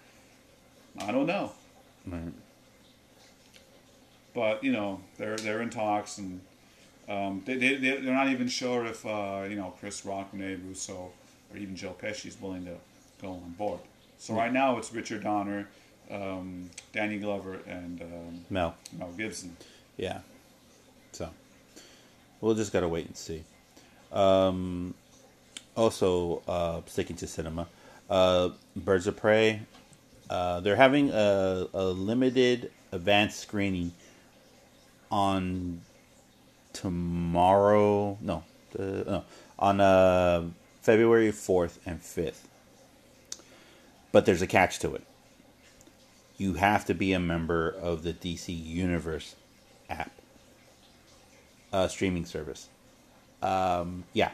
[0.99, 1.53] I don't know.
[2.07, 2.33] Right.
[4.35, 6.41] But you know, they're they're in talks and.
[7.09, 11.13] Um, they, they, they're not even sure if, uh, you know, Chris Rock, Rene Russo,
[11.51, 12.77] or even Joe Pesci is willing to
[13.21, 13.81] go on board.
[14.19, 15.69] So right now it's Richard Donner,
[16.11, 18.75] um, Danny Glover, and um, Mel.
[18.99, 19.57] Mel Gibson.
[19.97, 20.21] Yeah.
[21.13, 21.29] So
[22.41, 23.45] we'll just gotta wait and see.
[24.13, 24.95] Um,
[25.77, 27.67] also, uh, sticking to cinema,
[28.09, 29.61] uh, Birds of Prey.
[30.31, 33.93] Uh, they're having a, a limited advanced screening
[35.11, 35.81] on
[36.75, 38.19] tomorrow.
[38.21, 39.25] No, the, no
[39.59, 40.45] on uh,
[40.83, 42.49] February fourth and fifth.
[44.13, 45.03] But there's a catch to it.
[46.37, 49.37] You have to be a member of the DC Universe
[49.89, 50.11] app,
[51.73, 52.69] uh, streaming service.
[53.43, 54.33] Um, yeah.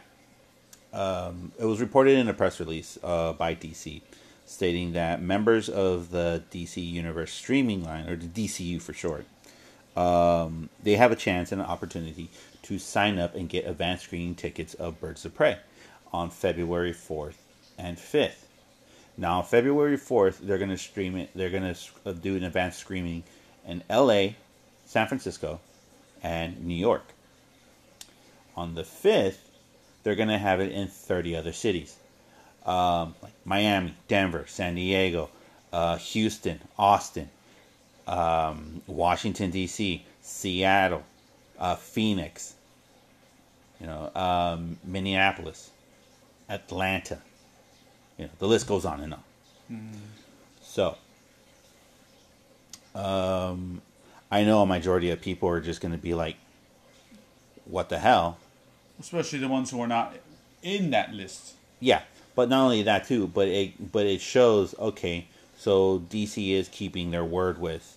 [0.93, 4.03] Um, it was reported in a press release uh, by DC
[4.51, 9.25] stating that members of the DC Universe streaming line, or the DCU for short,
[9.97, 12.31] um, they have a chance and an opportunity
[12.63, 15.59] to sign up and get advanced screening tickets of Birds of Prey
[16.13, 17.35] on February 4th
[17.79, 18.45] and 5th.
[19.17, 22.79] Now, on February 4th, they're going to stream it, they're going to do an advanced
[22.79, 23.25] screening
[23.67, 24.29] in LA,
[24.87, 25.61] San Francisco,
[26.23, 27.05] and New York.
[28.57, 29.39] On the 5th,
[30.03, 31.97] they're going to have it in 30 other cities
[32.67, 35.31] um, like Miami, Denver, San Diego,
[35.73, 37.31] uh, Houston, Austin,
[38.11, 41.05] um, Washington, D.C., Seattle,
[41.59, 42.55] uh, Phoenix,
[43.81, 45.71] you know, um, Minneapolis,
[46.49, 47.19] Atlanta.
[48.19, 49.23] You know, the list goes on and on.
[49.73, 49.97] Mm-hmm.
[50.61, 50.97] So,
[52.95, 53.81] um,
[54.31, 56.37] I know a majority of people are just going to be like,
[57.65, 58.39] "What the hell?"
[58.99, 60.15] Especially the ones who are not
[60.63, 61.55] in that list.
[61.79, 62.03] Yeah,
[62.35, 67.11] but not only that too, but it but it shows okay, so DC is keeping
[67.11, 67.97] their word with,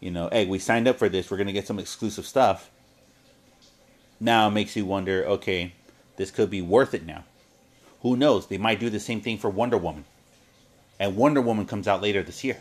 [0.00, 2.70] you know, hey, we signed up for this, we're going to get some exclusive stuff.
[4.20, 5.72] Now it makes you wonder, okay,
[6.16, 7.24] this could be worth it now.
[8.02, 8.46] Who knows?
[8.46, 10.04] They might do the same thing for Wonder Woman.
[11.00, 12.58] And Wonder Woman comes out later this year.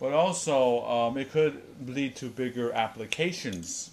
[0.00, 3.90] But also, um, it could lead to bigger applications,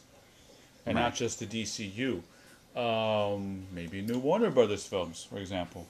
[0.85, 1.01] and Right.
[1.01, 2.21] not just the DCU.
[2.75, 5.87] Um, maybe new Warner Brothers films, for example.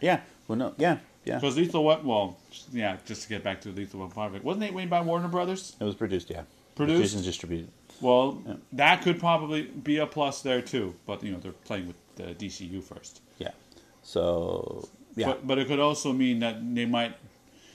[0.00, 0.20] Yeah.
[0.48, 0.74] Well, no.
[0.78, 0.98] Yeah.
[1.24, 1.34] Yeah.
[1.36, 2.38] Because Lethal Weapon, well,
[2.72, 5.76] yeah, just to get back to Lethal Weapon 5, wasn't it made by Warner Brothers?
[5.78, 6.30] It was produced.
[6.30, 6.42] Yeah.
[6.76, 7.14] Produced?
[7.14, 7.68] and distributed.
[8.00, 8.54] Well, Yeah.
[8.72, 10.94] that could probably be a plus there too.
[11.06, 13.20] But you know, they're playing with the DCU first.
[13.38, 13.50] Yeah.
[14.02, 15.26] So yeah.
[15.26, 17.14] But but it could also mean that they might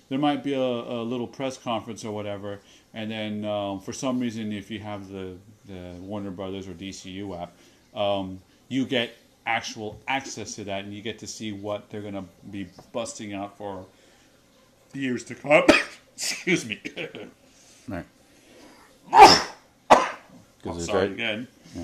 [0.10, 2.60] there might be a, a little press conference or whatever,
[2.94, 5.36] and then um, for some reason, if you have the
[5.68, 7.56] the Warner Brothers or DCU app,
[7.96, 9.12] um, you get
[9.46, 13.58] actual access to that, and you get to see what they're gonna be busting out
[13.58, 13.86] for
[14.94, 15.64] years to come.
[16.16, 16.80] Excuse me.
[17.88, 18.06] right.
[20.80, 21.12] Sorry right.
[21.12, 21.48] again.
[21.76, 21.84] Yeah.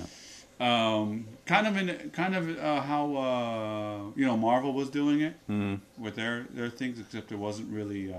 [0.59, 5.33] Um, kind of in kind of uh, how uh, you know Marvel was doing it
[5.49, 6.03] Mm-hmm.
[6.03, 8.17] with their their things, except it wasn't really uh,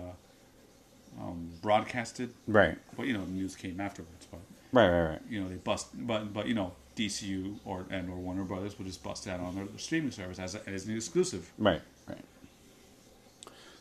[1.20, 2.32] um, broadcasted.
[2.46, 2.76] Right.
[2.96, 4.26] But you know, the news came afterwards.
[4.30, 4.40] But
[4.72, 4.88] Right.
[4.88, 5.08] Right.
[5.10, 5.20] Right.
[5.28, 5.88] you know, they bust.
[5.94, 9.54] But but you know, DCU or and or Warner Brothers would just bust out on
[9.54, 11.50] their streaming service as, a, as an exclusive.
[11.58, 11.80] Right.
[12.08, 12.18] Right.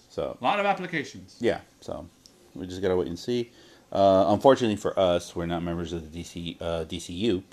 [0.10, 1.38] So A lot of applications.
[1.40, 1.62] yeah.
[1.80, 2.08] So
[2.56, 3.52] we just gotta wait and see.
[3.92, 7.44] Uh, unfortunately for us, we're not members of the DC uh, DCU,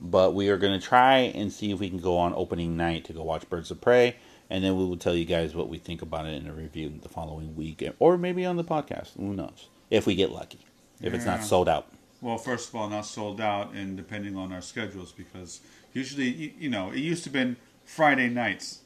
[0.00, 3.12] but we are gonna try and see if we can go on opening night to
[3.12, 4.16] go watch Birds of Prey,
[4.50, 6.92] and then we will tell you guys what we think about it in a review
[7.02, 9.16] the following week, or maybe on the podcast.
[9.16, 9.68] Who knows?
[9.90, 10.60] If we get lucky,
[11.02, 11.86] if it's not sold out.
[12.22, 15.60] Well, first of all, not sold out, and depending on our schedules, because
[15.92, 18.78] usually, you, you know, it used to been Friday nights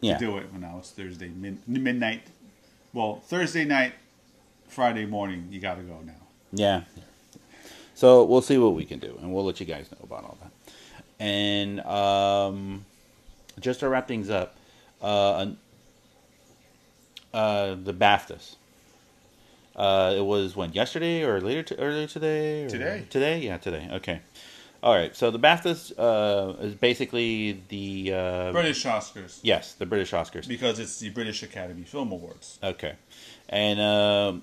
[0.00, 0.16] Yeah.
[0.16, 0.50] to do it.
[0.50, 2.22] Well, now it's Thursday mid- midnight.
[2.94, 3.92] Well, Thursday night,
[4.68, 6.14] Friday morning, you got to go now.
[6.50, 6.82] Yeah.
[7.94, 10.38] So we'll see what we can do, and we'll let you guys know about all
[10.40, 10.52] that.
[11.20, 12.86] And um,
[13.60, 14.56] just to wrap things up,
[15.02, 15.46] uh,
[17.34, 18.54] uh, the BAFTAs.
[19.78, 22.64] Uh, it was when yesterday or later to, earlier today.
[22.64, 23.04] Or Today.
[23.10, 23.88] Today, yeah, today.
[23.92, 24.20] Okay.
[24.82, 25.14] All right.
[25.14, 30.48] So the BAFTAs uh, is basically the uh, British Oscars, yes, the British Oscars.
[30.48, 32.58] because it's the British Academy Film Awards.
[32.62, 32.94] Okay,
[33.48, 34.42] and um,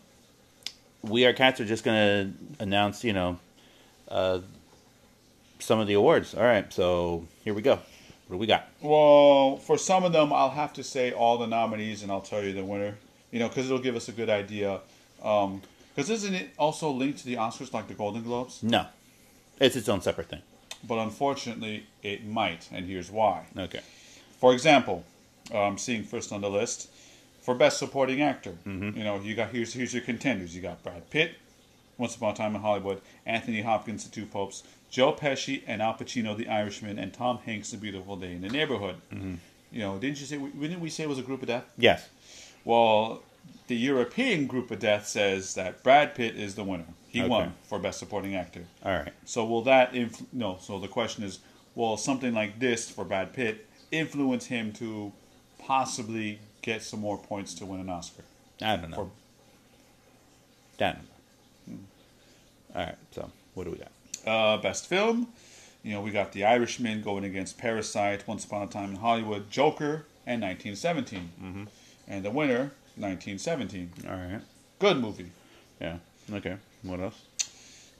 [1.01, 3.37] we are cats are just gonna announce, you know,
[4.09, 4.39] uh,
[5.59, 6.33] some of the awards.
[6.33, 7.75] All right, so here we go.
[8.27, 8.67] What do we got?
[8.81, 12.43] Well, for some of them, I'll have to say all the nominees, and I'll tell
[12.43, 12.95] you the winner.
[13.31, 14.79] You know, because it'll give us a good idea.
[15.25, 15.61] Um,
[15.95, 18.61] because isn't it also linked to the Oscars, like the Golden Globes?
[18.61, 18.87] No,
[19.59, 20.41] it's its own separate thing.
[20.87, 23.45] But unfortunately, it might, and here's why.
[23.57, 23.81] Okay.
[24.39, 25.05] For example,
[25.53, 26.89] I'm seeing first on the list
[27.41, 28.55] for Best Supporting Actor.
[28.67, 28.97] Mm-hmm.
[28.97, 30.55] You know, you got here's here's your contenders.
[30.55, 31.35] You got Brad Pitt,
[31.97, 35.93] Once Upon a Time in Hollywood, Anthony Hopkins, The Two Popes, Joe Pesci, and Al
[35.93, 38.95] Pacino, The Irishman, and Tom Hanks, A Beautiful Day in the Neighborhood.
[39.13, 39.35] Mm-hmm.
[39.71, 40.37] You know, didn't you say?
[40.37, 41.65] Didn't we say it was a group of death?
[41.77, 42.09] Yes.
[42.65, 43.21] Well,
[43.67, 46.85] the European group of death says that Brad Pitt is the winner.
[47.09, 47.29] He Okay.
[47.29, 48.65] won for Best Supporting Actor.
[48.83, 49.13] All right.
[49.25, 50.57] So will that inf- no?
[50.61, 51.39] So the question is,
[51.73, 55.11] will something like this for Brad Pitt influence him to
[55.57, 58.23] possibly get some more points to win an Oscar?
[58.61, 58.95] I don't know.
[58.97, 59.11] For-
[60.83, 60.97] I don't
[61.67, 61.77] know.
[62.75, 62.95] All right.
[63.11, 63.91] So what do we got?
[64.27, 65.27] Uh, best film,
[65.83, 69.49] you know, we got The Irishman going against Parasite, Once Upon a Time in Hollywood,
[69.51, 71.31] Joker, and 1917.
[71.41, 71.63] Mm-hmm.
[72.07, 73.91] And the winner, 1917.
[74.07, 74.41] All right.
[74.79, 75.31] Good movie.
[75.79, 75.97] Yeah.
[76.31, 76.57] Okay.
[76.83, 77.21] What else?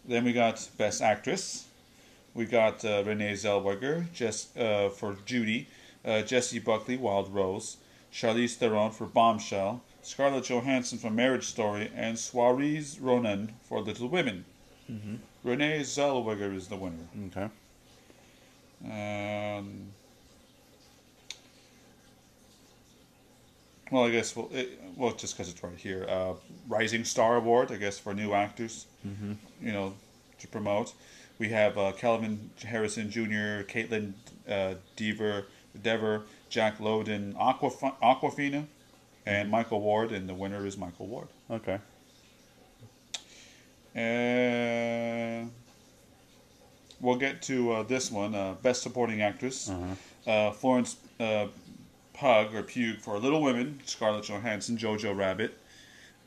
[0.08, 1.66] Then we got Best Actress.
[2.34, 5.68] We got uh, Renee Zellweger Jess, uh, for Judy,
[6.04, 7.78] uh, Jessie Buckley, Wild Rose,
[8.12, 14.46] Charlize Theron for Bombshell, Scarlett Johansson for Marriage Story, and Saoirse Ronan for Little Women.
[15.44, 17.08] Renee Zellweger is the winner.
[17.28, 17.50] Okay.
[18.84, 19.94] Um,
[23.92, 26.34] well, I guess well, it, well, just because it's right here, uh,
[26.68, 29.34] Rising Star Award, I guess for new actors, mm-hmm.
[29.62, 29.94] you know,
[30.40, 30.94] to promote.
[31.38, 34.14] We have uh, Kelvin Harrison Jr., Kaitlyn
[34.50, 35.46] uh, Dever,
[35.82, 38.66] Dever, Jack Lowden, Aquaf- Awkwafina,
[39.26, 41.28] and Michael Ward, and the winner is Michael Ward.
[41.52, 41.80] Okay.
[43.96, 45.48] Uh,
[47.02, 49.70] we'll get to uh, this one, uh, Best Supporting Actress.
[50.28, 51.48] Uh, Florence uh,
[52.16, 55.58] Pug or Pugh for Little Women, Scarlett Johansson, Jojo Rabbit.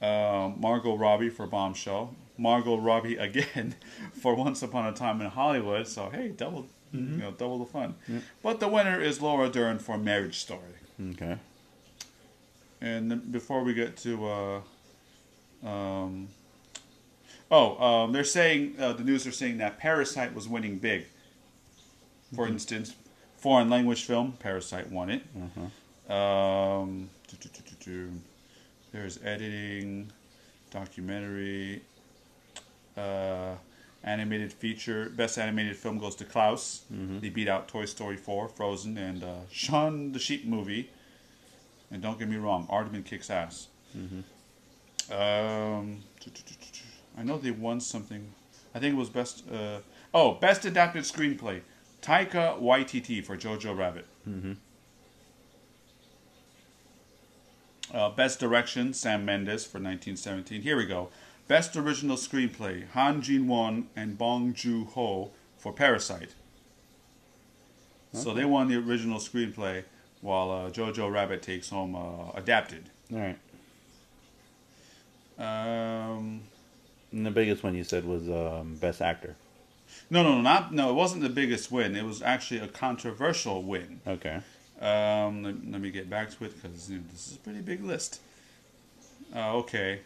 [0.00, 2.14] Um, Margot Robbie for Bombshell.
[2.36, 3.74] Margot Robbie again
[4.12, 5.88] for Once Upon a Time in Hollywood.
[5.88, 7.94] So hey, double, you know, double the fun.
[8.42, 10.60] But the winner is Laura Dern for Marriage Story.
[11.12, 11.38] Okay.
[12.80, 14.60] And before we get to, uh,
[15.66, 16.28] um,
[17.50, 21.06] oh, um, they're saying uh, the news are saying that Parasite was winning big.
[22.34, 22.94] For instance,
[23.38, 25.22] foreign language film Parasite won it.
[26.12, 27.36] Um, do,
[27.84, 28.10] do.
[28.92, 30.10] There's editing,
[30.70, 31.82] documentary,
[32.96, 33.54] uh,
[34.02, 35.10] animated feature.
[35.10, 36.82] Best animated film goes to Klaus.
[37.20, 40.90] They beat out Toy Story 4, Frozen, and uh, Shaun the Sheep movie.
[41.90, 43.68] And don't get me wrong, Aardman kicks ass.
[45.10, 46.02] Um,
[47.16, 48.32] I know they won something.
[48.74, 49.44] I think it was best.
[49.50, 49.78] Uh,
[50.14, 51.60] oh, best adapted screenplay.
[52.02, 54.06] Taika Waititi for Jojo Rabbit.
[57.92, 60.62] Uh, best direction, Sam Mendes for 1917.
[60.62, 61.08] Here we go.
[61.48, 66.34] Best original screenplay, Han Jin Won and Bong Joon Ho for Parasite.
[68.12, 69.84] So they won the original screenplay,
[70.22, 72.84] while uh, Jojo Rabbit takes home uh, adapted.
[73.12, 73.38] All right.
[75.38, 76.40] Um,
[77.12, 79.36] And the biggest one you said was um, best actor.
[80.10, 80.90] No, no, no, not no.
[80.90, 81.94] It wasn't the biggest win.
[81.94, 84.00] It was actually a controversial win.
[84.06, 84.40] Okay.
[84.80, 87.60] Um, let, let me get back to it because you know, this is a pretty
[87.60, 88.20] big list.
[89.34, 90.00] Uh, okay,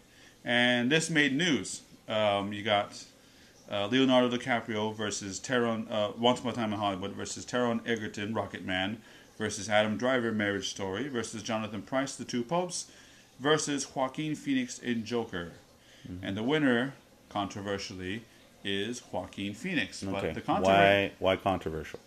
[0.44, 1.82] and this made news.
[2.08, 3.04] Um, you got
[3.70, 8.34] uh, Leonardo DiCaprio versus Taron, uh, Once Upon a Time in Hollywood versus Taron Egerton,
[8.34, 8.96] Rocketman,
[9.38, 12.86] versus Adam Driver, Marriage Story, versus Jonathan Pryce, The Two Popes,
[13.38, 15.52] versus Joaquin Phoenix in Joker.
[16.20, 16.94] And the winner,
[17.28, 18.24] controversially,
[18.64, 20.02] is Joaquin Phoenix.
[20.02, 20.12] Okay.
[20.12, 21.12] But the controversy.
[21.18, 21.34] why?
[21.34, 22.00] Why controversial?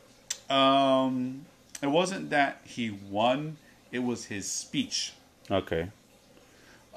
[0.50, 1.46] Um,
[1.82, 3.58] it wasn't that he won;
[3.92, 5.14] it was his speech.
[5.50, 5.90] Okay.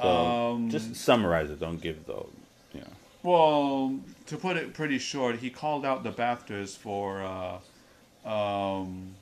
[0.01, 1.59] So Um, just summarize it.
[1.61, 2.25] Don't give the.
[2.73, 2.93] You know.
[3.23, 7.59] Well, to put it pretty short, he called out the BAFTAs for, uh,
[8.29, 9.15] um,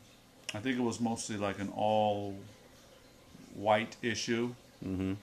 [0.54, 2.36] I think it was mostly like an all-white
[4.02, 4.54] issue.
[4.84, 5.14] Mm-hmm.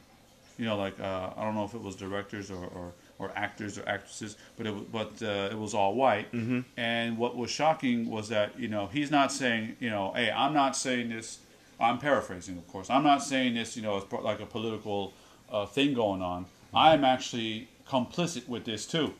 [0.57, 3.77] You know, like uh, I don't know if it was directors or, or, or actors
[3.77, 6.31] or actresses, but it but uh, it was all white.
[6.31, 6.61] Mm-hmm.
[6.77, 10.53] And what was shocking was that you know he's not saying you know, hey, I'm
[10.53, 11.39] not saying this.
[11.79, 12.89] I'm paraphrasing, of course.
[12.89, 15.13] I'm not saying this, you know, as like a political
[15.51, 16.45] uh, thing going on.
[16.73, 19.13] I'm actually complicit with this too,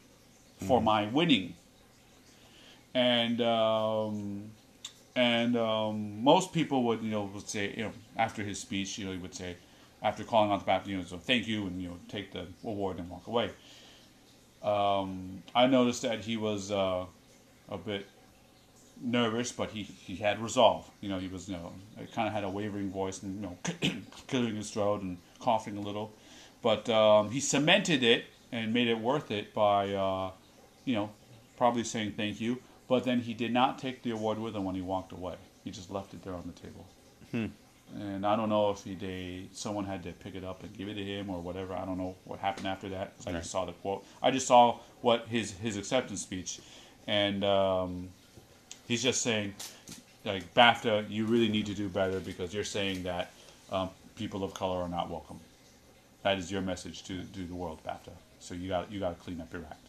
[0.59, 1.55] for my winning.
[2.95, 4.51] And um,
[5.15, 9.05] and um, most people would, you know, would say, you know, after his speech, you
[9.05, 9.57] know, he would say,
[10.01, 12.47] after calling out the BAFTA, you know, so thank you, and you know, take the
[12.63, 13.51] award and walk away.
[14.63, 17.05] Um, I noticed that he was uh,
[17.69, 18.07] a bit
[19.01, 20.89] nervous, but he, he had resolve.
[21.01, 21.73] You know, he was you know
[22.13, 23.57] kind of had a wavering voice and you know
[24.27, 26.13] clearing his throat and coughing a little,
[26.61, 30.31] but um, he cemented it and made it worth it by uh,
[30.85, 31.09] you know
[31.57, 32.59] probably saying thank you.
[32.87, 35.35] But then he did not take the award with him when he walked away.
[35.63, 36.85] He just left it there on the table.
[37.95, 40.87] And I don't know if he they someone had to pick it up and give
[40.87, 41.73] it to him or whatever.
[41.73, 43.15] I don't know what happened after that.
[43.17, 44.03] 'cause I just saw the quote.
[44.21, 46.59] I just saw what his his acceptance speech,
[47.07, 48.09] and um,
[48.87, 49.53] he's just saying,
[50.25, 53.31] like BAFTA, you really need to do better because you're saying that
[53.71, 55.39] um, people of color are not welcome.
[56.23, 58.11] That is your message to, to the world, BAFTA.
[58.39, 59.85] So you got you got to clean up your act.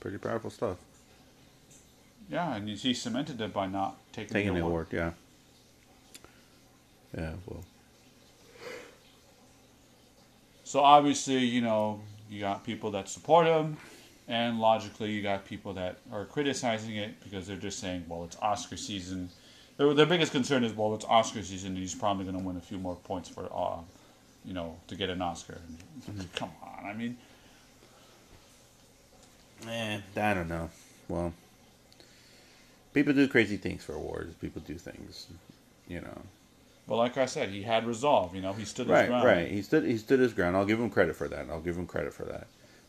[0.00, 0.78] Pretty powerful stuff.
[2.30, 5.12] Yeah, and he cemented it by not taking, Taking the award, yeah.
[7.14, 7.64] Yeah, well.
[10.64, 12.00] So obviously, you know,
[12.30, 13.76] you got people that support him,
[14.28, 18.36] and logically, you got people that are criticizing it because they're just saying, well, it's
[18.42, 19.28] Oscar season.
[19.76, 22.56] Their, their biggest concern is, well, it's Oscar season, and he's probably going to win
[22.56, 23.78] a few more points for, uh,
[24.44, 25.60] you know, to get an Oscar.
[26.08, 27.16] And, Come on, I mean,
[29.66, 30.70] Eh, I don't know.
[31.08, 31.32] Well,
[32.92, 34.34] people do crazy things for awards.
[34.34, 35.26] People do things,
[35.88, 36.22] you know.
[36.88, 38.34] But like I said, he had resolve.
[38.34, 39.24] You know, he stood his Right, ground.
[39.24, 39.48] right.
[39.50, 39.84] He stood.
[39.84, 40.56] He stood his ground.
[40.56, 41.46] I'll give him credit for that.
[41.50, 42.46] I'll give him credit for that.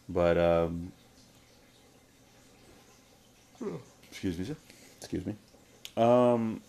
[0.09, 0.91] But um,
[4.09, 4.55] excuse me, sir.
[4.99, 5.35] Excuse me.
[5.95, 6.61] Um,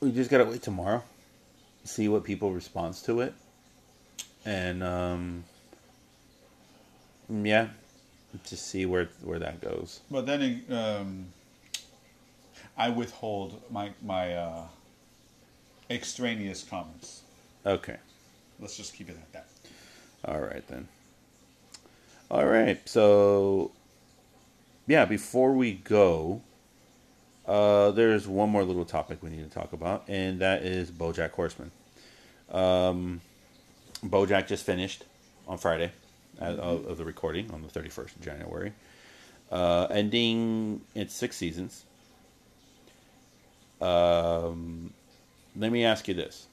[0.00, 1.02] we just gotta wait tomorrow,
[1.84, 3.32] see what people responds to it,
[4.44, 5.44] and um,
[7.30, 7.68] yeah,
[8.46, 10.00] just see where where that goes.
[10.10, 11.26] But then um,
[12.76, 14.62] I withhold my my uh,
[15.90, 17.22] extraneous comments.
[17.64, 17.96] Okay.
[18.60, 19.46] Let's just keep it at that.
[20.24, 20.88] All right then.
[22.30, 22.80] All right.
[22.88, 23.72] So
[24.86, 26.42] yeah, before we go,
[27.46, 31.30] uh, there's one more little topic we need to talk about, and that is BoJack
[31.32, 31.70] Horseman.
[32.50, 33.20] Um,
[34.04, 35.04] BoJack just finished
[35.46, 35.92] on Friday
[36.40, 38.72] uh, of, of the recording on the 31st of January,
[39.50, 41.84] uh, ending its six seasons.
[43.80, 44.92] Um,
[45.56, 46.46] let me ask you this.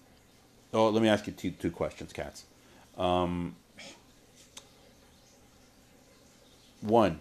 [0.73, 2.45] Oh, let me ask you two two questions, cats.
[2.97, 3.55] Um,
[6.81, 7.19] one,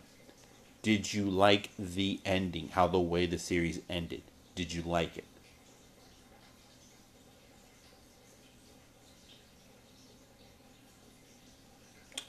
[0.82, 2.68] did you like the ending?
[2.68, 4.22] How the way the series ended?
[4.55, 5.24] Did you like it?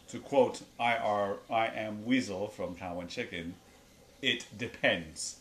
[0.09, 0.97] To quote I
[1.49, 3.55] am Weasel from Cow and Chicken,
[4.21, 5.40] it depends.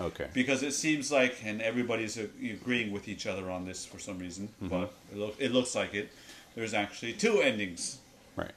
[0.00, 0.28] Okay.
[0.32, 4.48] Because it seems like, and everybody's agreeing with each other on this for some reason,
[4.60, 6.10] but it, it looks like it.
[6.54, 7.98] There's actually two endings.
[8.36, 8.52] Right.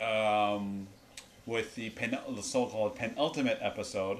[0.00, 0.86] Um,
[1.46, 4.18] with the, pen, the so-called penultimate episode,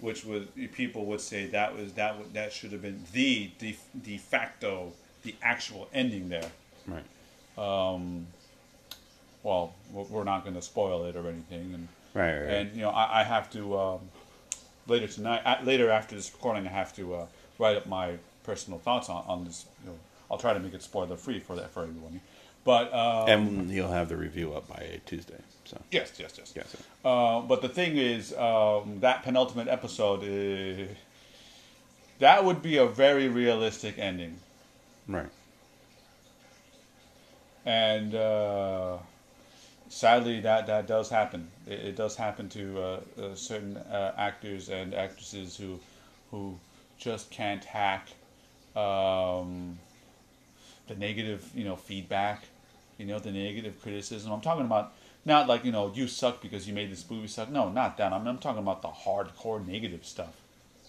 [0.00, 3.76] which would people would say that was that would, that should have been the de,
[4.02, 6.50] de facto the actual ending there.
[6.86, 7.04] Right.
[9.44, 12.32] Well, we're we're not going to spoil it or anything, and Right.
[12.32, 12.40] Right.
[12.40, 12.54] right.
[12.54, 14.00] and you know I, I have to um,
[14.88, 17.26] later tonight uh, later after this recording I have to uh,
[17.58, 19.98] write up my personal thoughts on, on this you know
[20.30, 22.20] I'll try to make it spoiler free for that for everyone
[22.64, 25.40] but um, and you'll have the review up by Tuesday.
[25.64, 26.64] So yes yes yes yeah.
[26.64, 26.78] So.
[27.08, 30.92] uh, but the thing is um, that penultimate episode uh,
[32.18, 34.38] that would be a very realistic ending
[35.06, 35.30] Right.
[37.64, 38.98] and uh,
[39.98, 44.68] sadly that that does happen it, it does happen to uh, uh, certain uh, actors
[44.68, 45.80] and actresses who
[46.30, 46.56] who
[46.98, 48.08] just can't hack
[48.76, 49.78] um,
[50.86, 52.44] the negative you know feedback
[52.96, 54.92] you know the negative criticism i'm talking about
[55.24, 58.12] not like you know you suck because you made this movie suck no not that
[58.12, 60.34] i'm, I'm talking about the hardcore negative stuff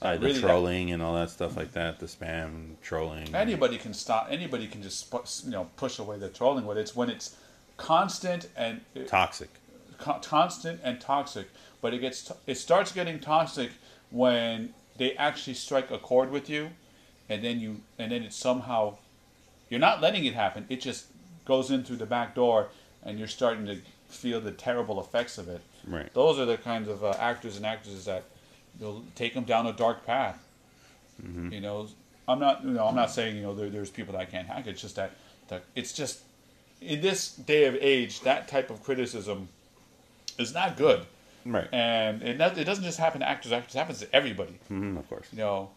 [0.02, 2.00] Uh, the Really, that- trolling and all that stuff like that.
[2.00, 2.52] The spam
[2.90, 3.28] trolling.
[3.36, 5.00] anybody can stop anybody can just
[5.46, 7.36] you know push away the trolling but it's when it's
[7.80, 9.50] constant and Toxic.
[9.98, 11.48] co- constant and toxic
[11.82, 13.72] but it gets it starts getting toxic
[14.12, 16.70] when they actually strike a chord with you
[17.30, 18.96] and then you and then it somehow
[19.70, 21.06] you're not letting it happen it just
[21.46, 22.68] goes in through the back door
[23.04, 23.78] and you're starting to
[24.10, 26.14] feel the terrible effects of it Right.
[26.14, 28.24] those are the kinds of uh, actors and actresses that
[28.80, 30.38] you'll take them down a dark path.
[31.52, 31.88] You know,
[32.28, 32.64] I'm not.
[32.64, 34.68] You know, I'm not saying you know there, there's people that can't hack.
[34.68, 35.12] It's just that,
[35.48, 36.20] that it's just
[36.82, 39.50] in this day of age that type of criticism
[40.38, 41.06] is not good,
[41.46, 41.68] Right.
[41.74, 43.52] and it not, it doesn't just happen to actors.
[43.52, 44.54] Actors it happens to everybody.
[44.68, 45.28] hmm of course.
[45.32, 45.70] You know,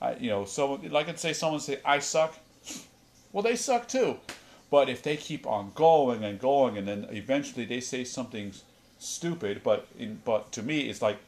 [0.00, 2.38] I you know so like I'd say someone say I suck.
[3.32, 4.18] Well, they suck too,
[4.70, 8.52] But if they keep on going and going, and then eventually they say something
[9.00, 11.18] stupid, but in, but to me it's like,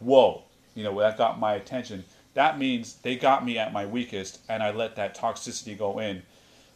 [0.00, 0.42] whoa,
[0.74, 2.04] you know that got my attention.
[2.34, 6.22] That means they got me at my weakest, and I let that toxicity go in,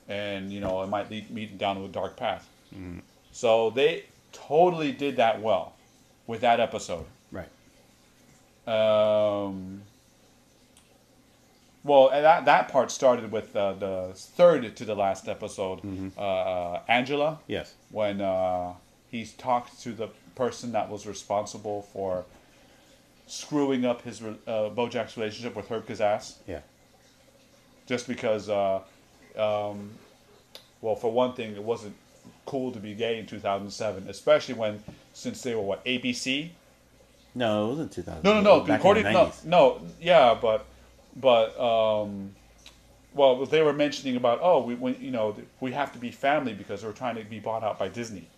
[0.09, 2.49] and you know it might lead me down a dark path.
[3.33, 5.75] So they totally did that well
[6.27, 7.05] with that episode.
[7.33, 7.49] Right.
[8.67, 9.83] Um,
[11.85, 15.81] well, and that that part started with uh, the third to the last episode,
[16.19, 17.75] uh, Angela, Yes.
[17.91, 18.73] when uh,
[19.11, 22.25] he talked to the person that was responsible for
[23.29, 26.61] screwing up his uh, BoJack's relationship with Herb Kazzaz, Yeah.
[27.87, 28.81] just because, uh,
[29.39, 29.91] um,
[30.81, 31.95] well, for one thing, it wasn't
[32.45, 34.83] cool to be gay in 2007, especially when
[35.13, 36.51] since they were what ABC.
[37.35, 38.23] No, it wasn't 2000.
[38.23, 38.61] No, no, no.
[38.61, 39.45] Back in According the no, 90s.
[39.45, 40.65] no, yeah, but
[41.17, 42.35] but um,
[43.15, 46.55] well, they were mentioning about oh, we, we you know we have to be family
[46.55, 48.29] because we're trying to be bought out by Disney.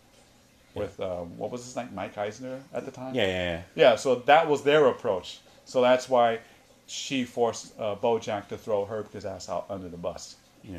[0.74, 3.14] With um, what was his name, Mike Eisner at the time.
[3.14, 3.62] Yeah, yeah, yeah.
[3.74, 5.40] Yeah, so that was their approach.
[5.64, 6.40] So that's why
[6.86, 10.36] she forced uh, BoJack to throw Herb ass out under the bus.
[10.68, 10.78] Yeah.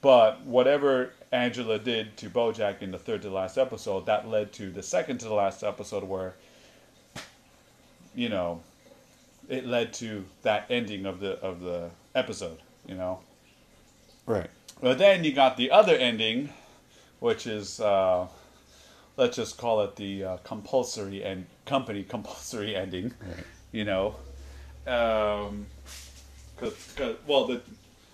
[0.00, 4.52] But whatever Angela did to BoJack in the third to the last episode, that led
[4.54, 6.34] to the second to the last episode where,
[8.14, 8.60] you know,
[9.48, 12.58] it led to that ending of the of the episode.
[12.86, 13.20] You know,
[14.26, 14.50] Right.
[14.80, 16.52] but then you got the other ending,
[17.20, 18.26] which is uh,
[19.16, 23.14] let's just call it the uh, compulsory and company compulsory ending.
[23.20, 23.44] Right.
[23.70, 24.16] You know,
[24.86, 25.66] um,
[26.56, 27.60] cause, 'cause- well the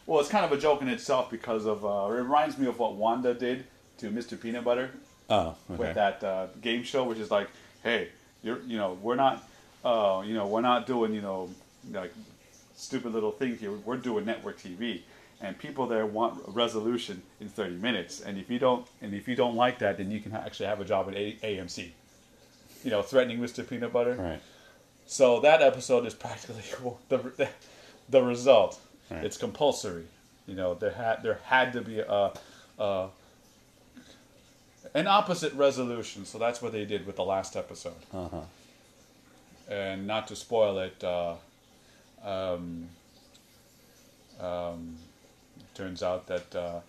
[0.08, 2.78] well it's kind of a joke in itself because of uh, it reminds me of
[2.80, 3.64] what Wanda did
[3.98, 4.40] to Mr.
[4.40, 4.90] Peanut Butter
[5.30, 5.78] Oh, okay.
[5.78, 7.48] with that uh, game show, which is like,
[7.84, 8.08] hey,
[8.42, 9.46] you're you know we're not
[9.84, 11.50] uh, you know we're not doing you know
[11.92, 12.12] like
[12.76, 13.72] stupid little things here.
[13.72, 15.02] We're doing network TV,
[15.42, 18.20] and people there want resolution in 30 minutes.
[18.22, 20.80] And if you don't and if you don't like that, then you can actually have
[20.80, 21.90] a job at a- AMC.
[22.84, 23.68] You know, threatening Mr.
[23.68, 24.14] Peanut Butter.
[24.14, 24.40] Right.
[25.06, 26.62] So that episode is practically
[27.10, 27.48] the the,
[28.08, 28.80] the result.
[29.10, 29.24] Right.
[29.24, 30.04] It's compulsory.
[30.46, 32.32] You know, there had there had to be a,
[32.78, 33.08] a
[34.94, 36.24] an opposite resolution.
[36.24, 37.92] So that's what they did with the last episode.
[38.12, 38.40] Uh huh.
[39.68, 41.34] And not to spoil it, uh,
[42.24, 42.88] um,
[44.40, 44.96] um,
[45.74, 46.80] turns out that uh,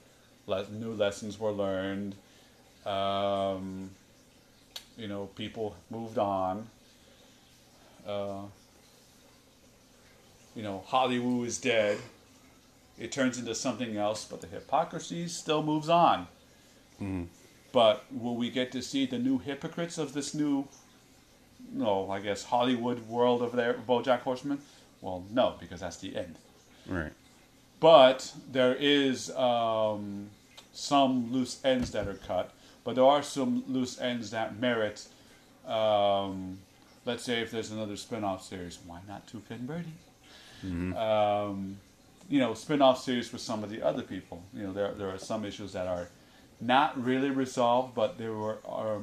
[0.47, 2.15] le- new lessons were learned.
[2.85, 3.89] Um,
[4.97, 6.67] you know, people moved on.
[8.07, 8.43] Uh,
[10.55, 11.97] you know, Hollywood is dead.
[12.97, 16.27] It turns into something else, but the hypocrisy still moves on.
[17.71, 20.67] But will we get to see the new hypocrites of this new,
[21.71, 24.59] no, I guess Hollywood world of their BoJack Horseman?
[25.01, 26.35] Well, no, because that's the end.
[26.87, 27.13] Right.
[27.79, 30.29] But there is um,
[30.73, 32.51] some loose ends that are cut.
[32.83, 35.07] But there are some loose ends that merit.
[35.65, 36.59] Um,
[37.05, 39.93] let's say if there's another spin-off series, why not Tuca and Birdie?
[40.63, 41.77] Um,
[42.29, 44.43] you know, spin-off series with some of the other people.
[44.53, 46.09] You know, there there are some issues that are
[46.61, 48.99] not really resolved, but they were are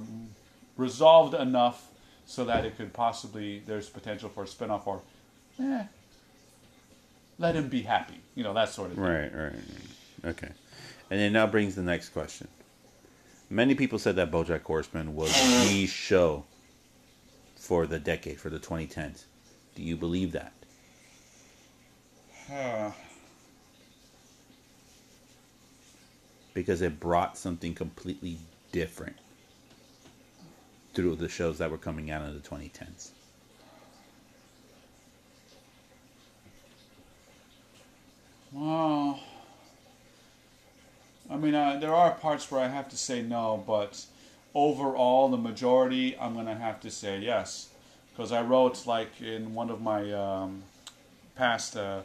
[0.76, 1.88] resolved enough
[2.26, 5.00] so that it could possibly there's potential for a spin-off or,
[5.60, 5.84] eh,
[7.38, 8.20] let him be happy.
[8.34, 9.04] You know, that sort of thing.
[9.04, 10.30] Right, right, right.
[10.30, 10.50] Okay.
[11.10, 12.48] And it now brings the next question.
[13.48, 15.32] Many people said that BoJack Horseman was
[15.68, 16.44] the show
[17.54, 19.24] for the decade, for the 2010s.
[19.76, 20.52] Do you believe that?
[26.54, 28.38] Because it brought something completely
[28.72, 29.16] different
[30.94, 33.10] through the shows that were coming out in the 2010s.
[38.52, 39.20] Well,
[41.28, 44.06] I mean, uh, there are parts where I have to say no, but
[44.54, 47.68] overall, the majority, I'm going to have to say yes.
[48.10, 50.62] Because I wrote, like, in one of my um,
[51.34, 52.00] past uh,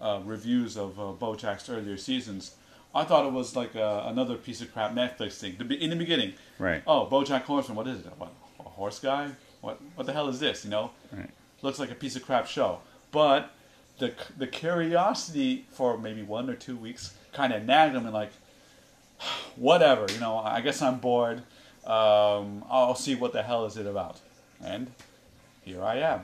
[0.00, 2.54] uh, reviews of uh, Bojack's earlier seasons,
[2.94, 5.56] I thought it was like uh, another piece of crap Netflix thing.
[5.80, 6.82] In the beginning, Right.
[6.86, 8.12] oh, Bojack Horseman, what is it?
[8.18, 9.30] What, a horse guy?
[9.60, 10.90] What, what the hell is this, you know?
[11.12, 11.30] Right.
[11.62, 12.80] looks like a piece of crap show.
[13.10, 13.50] But
[13.98, 18.30] the the curiosity for maybe one or two weeks kind of nagged him and like,
[19.56, 20.38] whatever, you know.
[20.38, 21.38] I guess I'm bored.
[21.86, 24.20] Um, I'll see what the hell is it about,
[24.62, 24.90] and
[25.64, 26.20] here I am,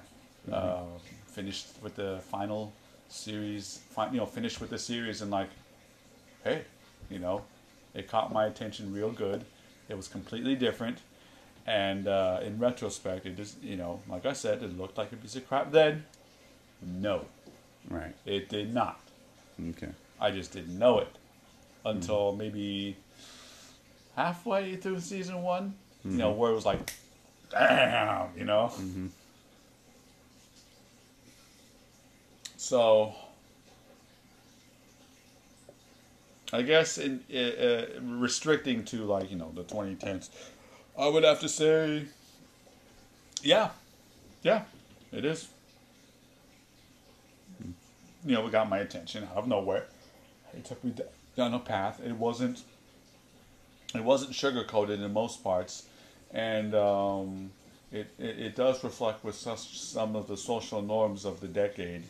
[0.53, 0.81] uh,
[1.29, 2.73] finished with the final
[3.13, 3.81] series.
[4.13, 5.49] You know, finished with the series and like,
[6.45, 6.63] hey,
[7.11, 7.43] you know,
[7.95, 9.45] it caught my attention real good.
[9.89, 10.99] It was completely different.
[11.67, 15.17] And uh, in retrospect, it just, you know, like I said, it looked like a
[15.17, 16.05] piece of crap then.
[16.85, 17.25] No,
[17.89, 18.15] Right.
[18.27, 18.99] it did not.
[19.71, 19.91] Okay.
[20.21, 21.09] I just didn't know it.
[21.85, 22.97] until maybe
[24.17, 25.75] halfway through season one.
[26.05, 26.93] You know, where it was like,
[27.51, 28.73] damn, you know.
[32.63, 33.13] So,
[36.53, 40.31] I guess in uh, restricting to like you know the 2010s,
[40.97, 42.05] I would have to say,
[43.43, 43.71] yeah,
[44.45, 44.63] yeah,
[45.11, 45.49] it is.
[48.25, 49.87] You know, it got my attention out of nowhere.
[50.57, 50.95] It took me
[51.37, 52.01] down a path.
[52.01, 52.63] It wasn't.
[53.93, 55.87] It wasn't sugar coated in most parts,
[56.31, 57.51] and um,
[57.91, 62.05] it, it it does reflect with such, some of the social norms of the decade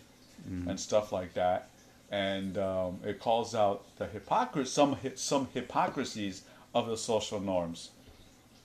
[0.47, 1.69] and stuff like that.
[2.11, 6.43] And um, it calls out the hypocrisy, some some hypocrisies
[6.75, 7.91] of the social norms.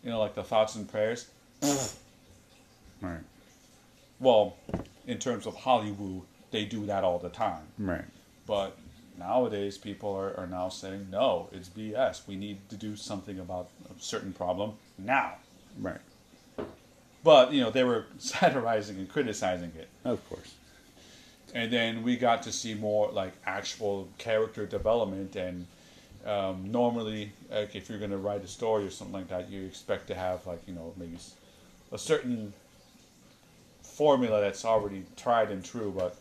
[0.04, 1.28] You know, like the thoughts and prayers.
[3.02, 3.20] Right.
[4.20, 4.56] Well,
[5.06, 7.64] in terms of Hollywood, they do that all the time.
[7.78, 8.06] Right.
[8.46, 8.78] But
[9.18, 12.28] nowadays, people are, are now saying, no, it's BS.
[12.28, 15.36] We need to do something about a certain problem now.
[15.80, 16.02] Right.
[17.24, 19.90] But, you know, they were satirizing and criticizing it.
[20.04, 20.56] Of course.
[21.54, 25.36] And then we got to see more like actual character development.
[25.36, 25.68] And
[26.26, 29.66] um, normally like if you're going to write a story or something like that you
[29.66, 31.18] expect to have like you know maybe
[31.92, 32.54] a certain
[33.82, 35.94] formula that's already tried and true.
[35.96, 36.16] But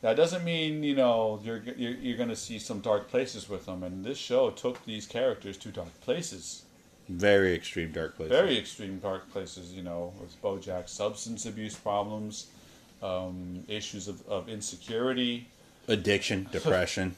[0.00, 3.66] that doesn't mean you know you're you're, you're going to see some dark places with
[3.66, 3.82] them.
[3.82, 6.62] And this show took these characters to dark places.
[7.08, 8.32] Very extreme dark places.
[8.34, 12.46] very extreme dark places, you know, with Bojack's substance abuse problems,
[13.02, 15.48] um, issues of, of insecurity.
[15.88, 17.14] addiction, depression.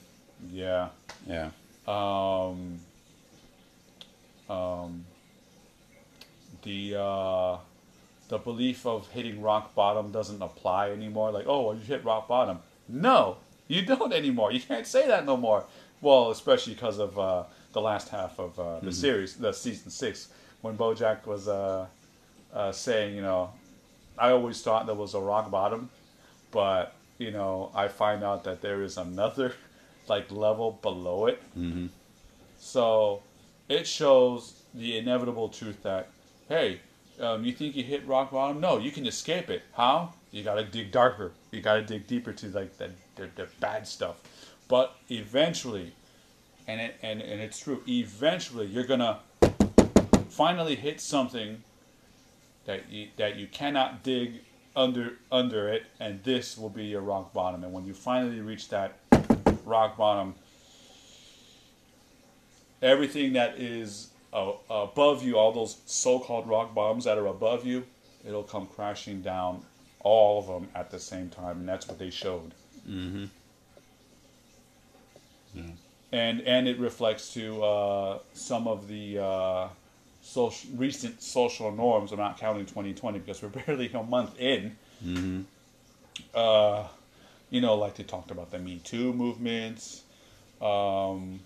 [0.53, 0.89] Yeah.
[1.27, 1.51] yeah.
[1.87, 2.81] Um,
[4.49, 5.05] um,
[6.63, 7.57] the uh,
[8.29, 11.31] the belief of hitting rock bottom doesn't apply anymore.
[11.31, 12.59] Like, oh, you hit rock bottom.
[12.89, 14.53] No, you don't anymore.
[14.53, 15.65] You can't say that no more.
[16.01, 20.29] Well, especially because of uh, the last half of uh, the series, the season six,
[20.61, 21.87] when BoJack was uh,
[22.53, 23.51] uh, saying, you know,
[24.19, 25.91] I always thought there was a rock bottom,
[26.51, 29.55] but you know, I find out that there is another
[30.09, 31.43] like level below it.
[31.59, 31.87] Mm-hmm.
[32.59, 33.23] So
[33.69, 36.09] it shows the inevitable truth that,
[36.49, 36.81] hey,
[37.21, 38.61] um, you think you hit rock bottom?
[38.61, 39.63] No, you can escape it.
[39.73, 40.13] How?
[40.33, 41.33] You gotta dig darker.
[41.51, 44.17] You gotta dig deeper to like the the, the bad stuff.
[44.69, 45.95] But eventually,
[46.67, 47.83] and it and, and it's true.
[47.89, 49.21] Eventually, you're gonna
[50.29, 51.63] finally hit something
[52.67, 54.43] that you that you cannot dig
[54.75, 57.65] under under it, and this will be your rock bottom.
[57.65, 58.99] And when you finally reach that
[59.65, 60.35] rock bottom,
[62.83, 67.85] everything that is uh, above you, all those so-called rock bottoms that are above you,
[68.27, 69.63] it'll come crashing down,
[70.01, 72.53] all of them at the same time, and that's what they showed.
[72.89, 73.27] Mm-hmm.
[76.13, 79.69] And and it reflects to uh, some of the uh,
[80.27, 82.13] social, recent social norms.
[82.13, 84.77] I'm not counting 2020 because we're barely a month in.
[85.05, 85.43] Mm-hmm.
[86.35, 86.89] Uh,
[87.51, 90.03] you know, like they talked about the Me Too movements.
[90.61, 91.41] Um,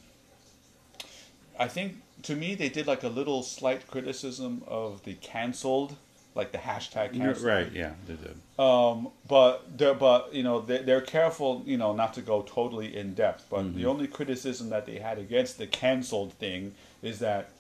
[1.59, 5.97] I think to me they did like a little slight criticism of the canceled,
[6.35, 7.45] like the hashtag canceled.
[7.45, 7.71] Right.
[7.73, 7.93] Yeah.
[8.07, 8.37] They did.
[8.59, 12.97] Um, but they're but you know they're, they're careful you know not to go totally
[12.97, 13.47] in depth.
[13.51, 17.51] But the only criticism that they had against the canceled thing is that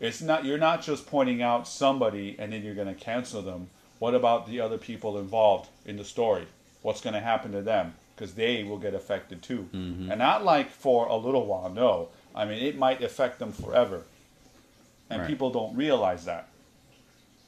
[0.00, 3.68] it's not you're not just pointing out somebody and then you're going to cancel them.
[3.98, 6.46] What about the other people involved in the story?
[6.82, 7.94] What's going to happen to them?
[8.14, 11.68] Because they will get affected too, and not like for a little while.
[11.70, 14.02] No, I mean it might affect them forever,
[15.10, 15.28] and Right.
[15.28, 16.48] people don't realize that.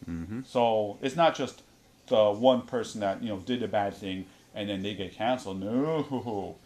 [0.08, 0.40] Mm-hmm.
[0.44, 1.62] So it's not just
[2.08, 5.60] the one person that you know did a bad thing and then they get canceled.
[5.60, 6.56] No,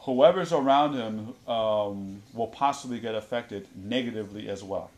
[0.00, 4.90] whoever's around him um, will possibly get affected negatively as well.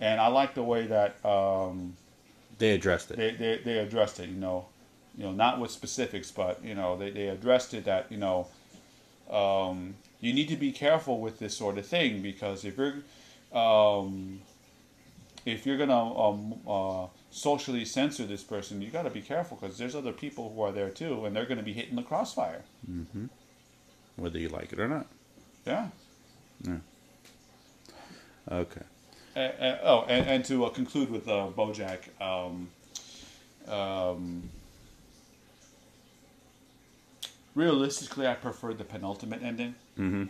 [0.00, 1.94] And I like the way that um,
[2.58, 3.16] They addressed it.
[3.16, 4.28] they, they they addressed it.
[4.28, 4.66] You know,
[5.16, 8.46] you know, not with specifics, but you know, they, they addressed it that you know,
[9.30, 12.94] um, you need to be careful with this sort of thing because if you're
[13.52, 14.40] um,
[15.44, 19.78] if you're gonna um, uh, socially censor this person, you got to be careful because
[19.78, 22.62] there's other people who are there too, and they're going to be hitting the crossfire.
[22.90, 23.26] mm-hmm.
[24.16, 25.06] Whether you like it or not.
[25.66, 25.88] Yeah.
[26.66, 26.76] Yeah.
[28.50, 28.82] Okay.
[29.36, 32.68] Uh, uh, oh, and, and to uh, conclude with uh, BoJack, um,
[33.72, 34.50] um,
[37.54, 40.24] realistically, I prefer the penultimate ending, Mm-hmm.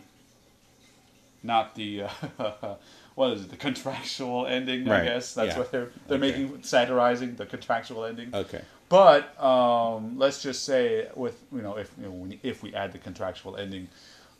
[1.43, 2.75] not the uh,
[3.15, 4.87] what is it, the contractual ending.
[4.89, 5.57] I guess that's yeah.
[5.57, 6.31] what they're they're Okay.
[6.43, 8.29] making satirizing the contractual ending.
[8.33, 8.61] Okay.
[8.89, 12.99] But um, let's just say, with you know, if you know, if we add the
[12.99, 13.87] contractual ending,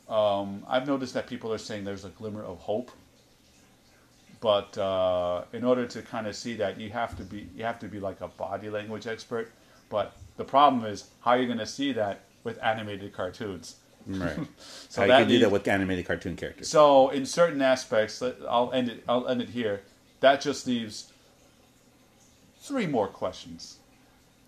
[0.08, 2.90] Um, I've noticed that people are saying there's a glimmer of hope,
[4.42, 7.78] but uh, in order to kind of see that, you have to be you have
[7.78, 9.52] to be like a body language expert.
[9.88, 13.76] But the problem is, how are you going to see that with animated cartoons?
[14.04, 14.36] Right.
[14.88, 16.68] So How you that can do that with animated cartoon characters.
[16.68, 19.04] So in certain aspects, I'll end it.
[19.08, 19.82] I'll end it here.
[20.18, 21.12] That just leaves
[22.60, 23.78] three more questions.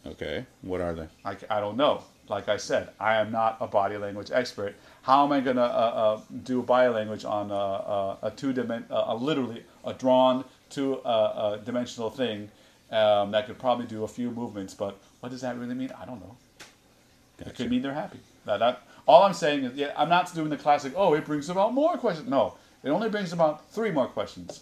[0.04, 0.44] Okay.
[0.62, 1.06] What are they?
[1.24, 2.02] I, I don't know.
[2.28, 4.74] Like I said, I am not a body language expert.
[5.02, 8.52] How am I going to uh, uh, do body language on a, a, a two
[8.52, 12.50] dimen- uh, a literally a drawn two uh, uh, dimensional thing
[12.90, 14.74] um, that could probably do a few movements?
[14.74, 15.90] But what does that really mean?
[16.00, 16.36] I don't know.
[17.38, 18.20] It could mean they're happy.
[18.44, 20.92] That, that all I'm saying is, yeah, I'm not doing the classic.
[20.96, 22.28] Oh, it brings about more questions.
[22.28, 24.60] No, it only brings about three more questions.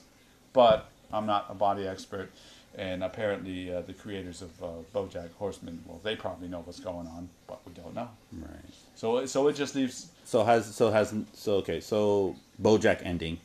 [0.52, 2.30] But I'm not a body expert,
[2.76, 7.06] and apparently uh, the creators of uh, BoJack Horseman, well, they probably know what's going
[7.06, 8.08] on, but we don't know.
[8.32, 8.74] Right.
[8.94, 10.08] So, so it just leaves.
[10.24, 11.80] So has so has so okay.
[11.80, 13.38] So BoJack ending,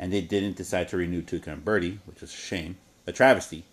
[0.00, 3.64] and they didn't decide to renew Tuca and Birdie, which is a shame, a travesty.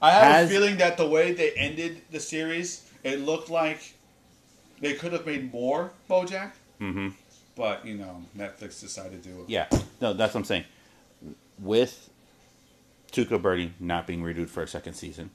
[0.00, 3.94] I have Has- a feeling that the way they ended the series, it looked like
[4.80, 6.52] they could have made more BoJack.
[6.80, 7.08] Mm-hmm.
[7.56, 9.48] But you know, Netflix decided to do it.
[9.48, 9.66] Yeah,
[10.00, 10.64] no, that's what I'm saying.
[11.58, 12.10] With
[13.12, 15.30] Tuca Birdie not being renewed for a second season,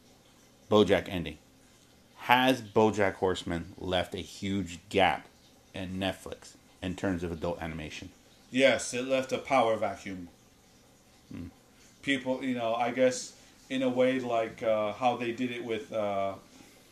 [0.71, 1.37] BoJack ending,
[2.17, 5.27] has BoJack Horseman left a huge gap
[5.73, 8.09] in Netflix in terms of adult animation?
[8.51, 10.29] Yes, it left a power vacuum.
[12.03, 13.33] People, you know, I guess
[13.69, 16.33] in a way like uh, how they did it with uh,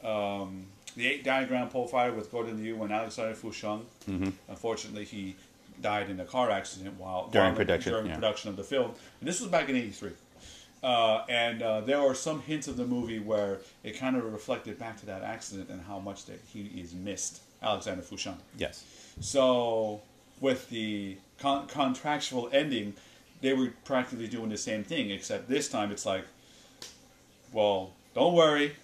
[0.03, 3.85] um, the eight diagram pole fighter with Gordon Liu and Alexander Fu Sheng.
[4.49, 5.35] Unfortunately, he
[5.81, 8.15] died in a car accident while During while- production, during yeah.
[8.15, 10.11] production of the film, and this was back in '83.
[10.81, 14.77] Uh, and uh, there are some hints of the movie where it kind of reflected
[14.79, 18.35] back to that accident and how much that he is missed, Alexander Fu Sheng.
[18.57, 18.83] Yes.
[19.21, 20.01] So
[20.43, 22.93] with the con- contractual ending,
[23.39, 26.25] they were practically doing the same thing, except this time it's like,
[27.53, 28.75] well, don't worry,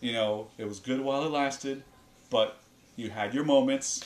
[0.00, 1.82] you know, it was good while it lasted,
[2.28, 2.58] but
[2.96, 4.04] you had your moments,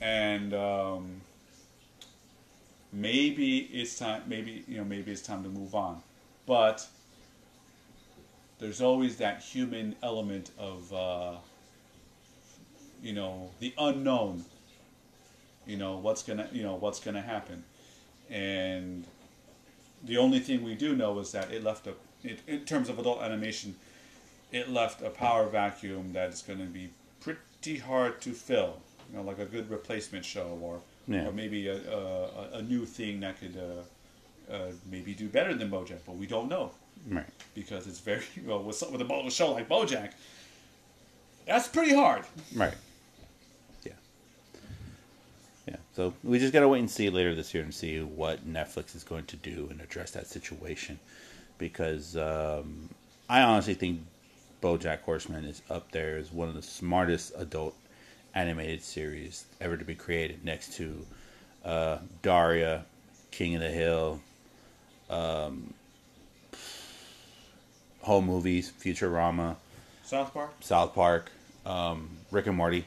[0.00, 1.20] and um,
[2.92, 4.22] maybe it's time.
[4.26, 6.02] Maybe you know, maybe it's time to move on,
[6.46, 6.86] but
[8.58, 10.92] there's always that human element of.
[10.92, 11.36] Uh,
[13.02, 14.44] you know the unknown
[15.66, 17.62] you know what's gonna you know what's gonna happen
[18.30, 19.04] and
[20.04, 21.94] the only thing we do know is that it left a
[22.24, 23.74] it, in terms of adult animation
[24.52, 26.90] it left a power vacuum that is going to be
[27.20, 28.78] pretty hard to fill
[29.10, 31.26] you know like a good replacement show or Yeah.
[31.28, 35.70] or maybe a, a, a new thing that could uh, uh, maybe do better than
[35.70, 36.70] Bojack but we don't know
[37.08, 37.26] Right.
[37.54, 40.12] because it's very well with, some- with a show like Bojack
[41.46, 42.74] that's pretty hard Right.
[43.84, 43.92] Yeah.
[45.66, 45.76] Yeah.
[45.94, 49.04] So we just gotta wait and see later this year and see what Netflix is
[49.04, 50.98] going to do and address that situation,
[51.58, 52.88] because um,
[53.28, 54.00] I honestly think
[54.62, 57.74] BoJack Horseman is up there as one of the smartest adult
[58.34, 61.06] animated series ever to be created, next to
[61.64, 62.86] uh, Daria,
[63.30, 64.20] King of the Hill,
[65.10, 65.74] um,
[68.00, 69.56] home movies, Futurama.
[70.04, 71.30] South Park South Park,
[71.66, 72.86] um, Rick and Morty.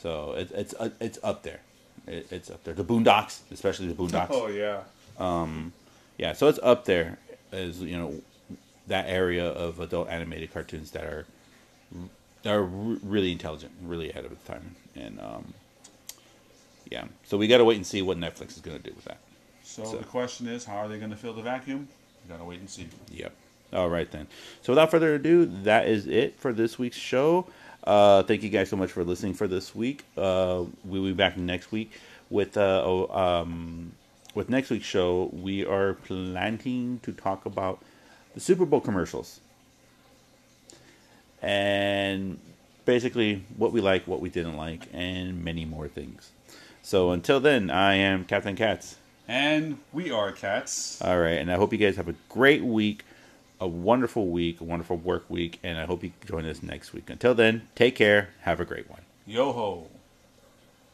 [0.00, 1.60] So it, it's uh, it's up there.
[2.06, 2.74] It, it's up there.
[2.74, 4.28] The Boondocks, especially the Boondocks.
[4.30, 4.80] oh yeah
[5.18, 5.72] Um,
[6.18, 7.18] Yeah, so it's up there
[7.52, 8.14] as you know
[8.86, 11.26] that area of adult animated cartoons that are
[12.42, 15.52] that are really intelligent, really ahead of its time, and um,
[16.90, 17.04] yeah.
[17.24, 19.18] So we got to wait and see what Netflix is going to do with that.
[19.62, 21.88] So, So- the question is, how are they going to fill the vacuum?
[22.26, 22.86] We gotta wait and see.
[23.12, 23.32] Yep.
[23.72, 24.26] All right then.
[24.62, 27.46] So without further ado, that is it for this week's show.
[27.84, 30.04] Uh, thank you guys so much for listening for this week.
[30.16, 31.92] Uh, we'll be back next week
[32.28, 33.92] with uh, oh, um,
[34.34, 35.30] with next week's show.
[35.32, 37.82] We are planning to talk about
[38.34, 39.40] the Super Bowl commercials
[41.42, 42.38] and
[42.84, 46.30] basically what we like, what we didn't like, and many more things.
[46.82, 48.96] So until then, I am Captain Katz.
[49.28, 51.00] And we are cats.
[51.00, 53.04] All right, and I hope you guys have a great week,
[53.60, 57.10] a wonderful week, a wonderful work week, and I hope you join us next week.
[57.10, 58.30] Until then, take care.
[58.40, 59.02] Have a great one.
[59.26, 59.88] Yo ho.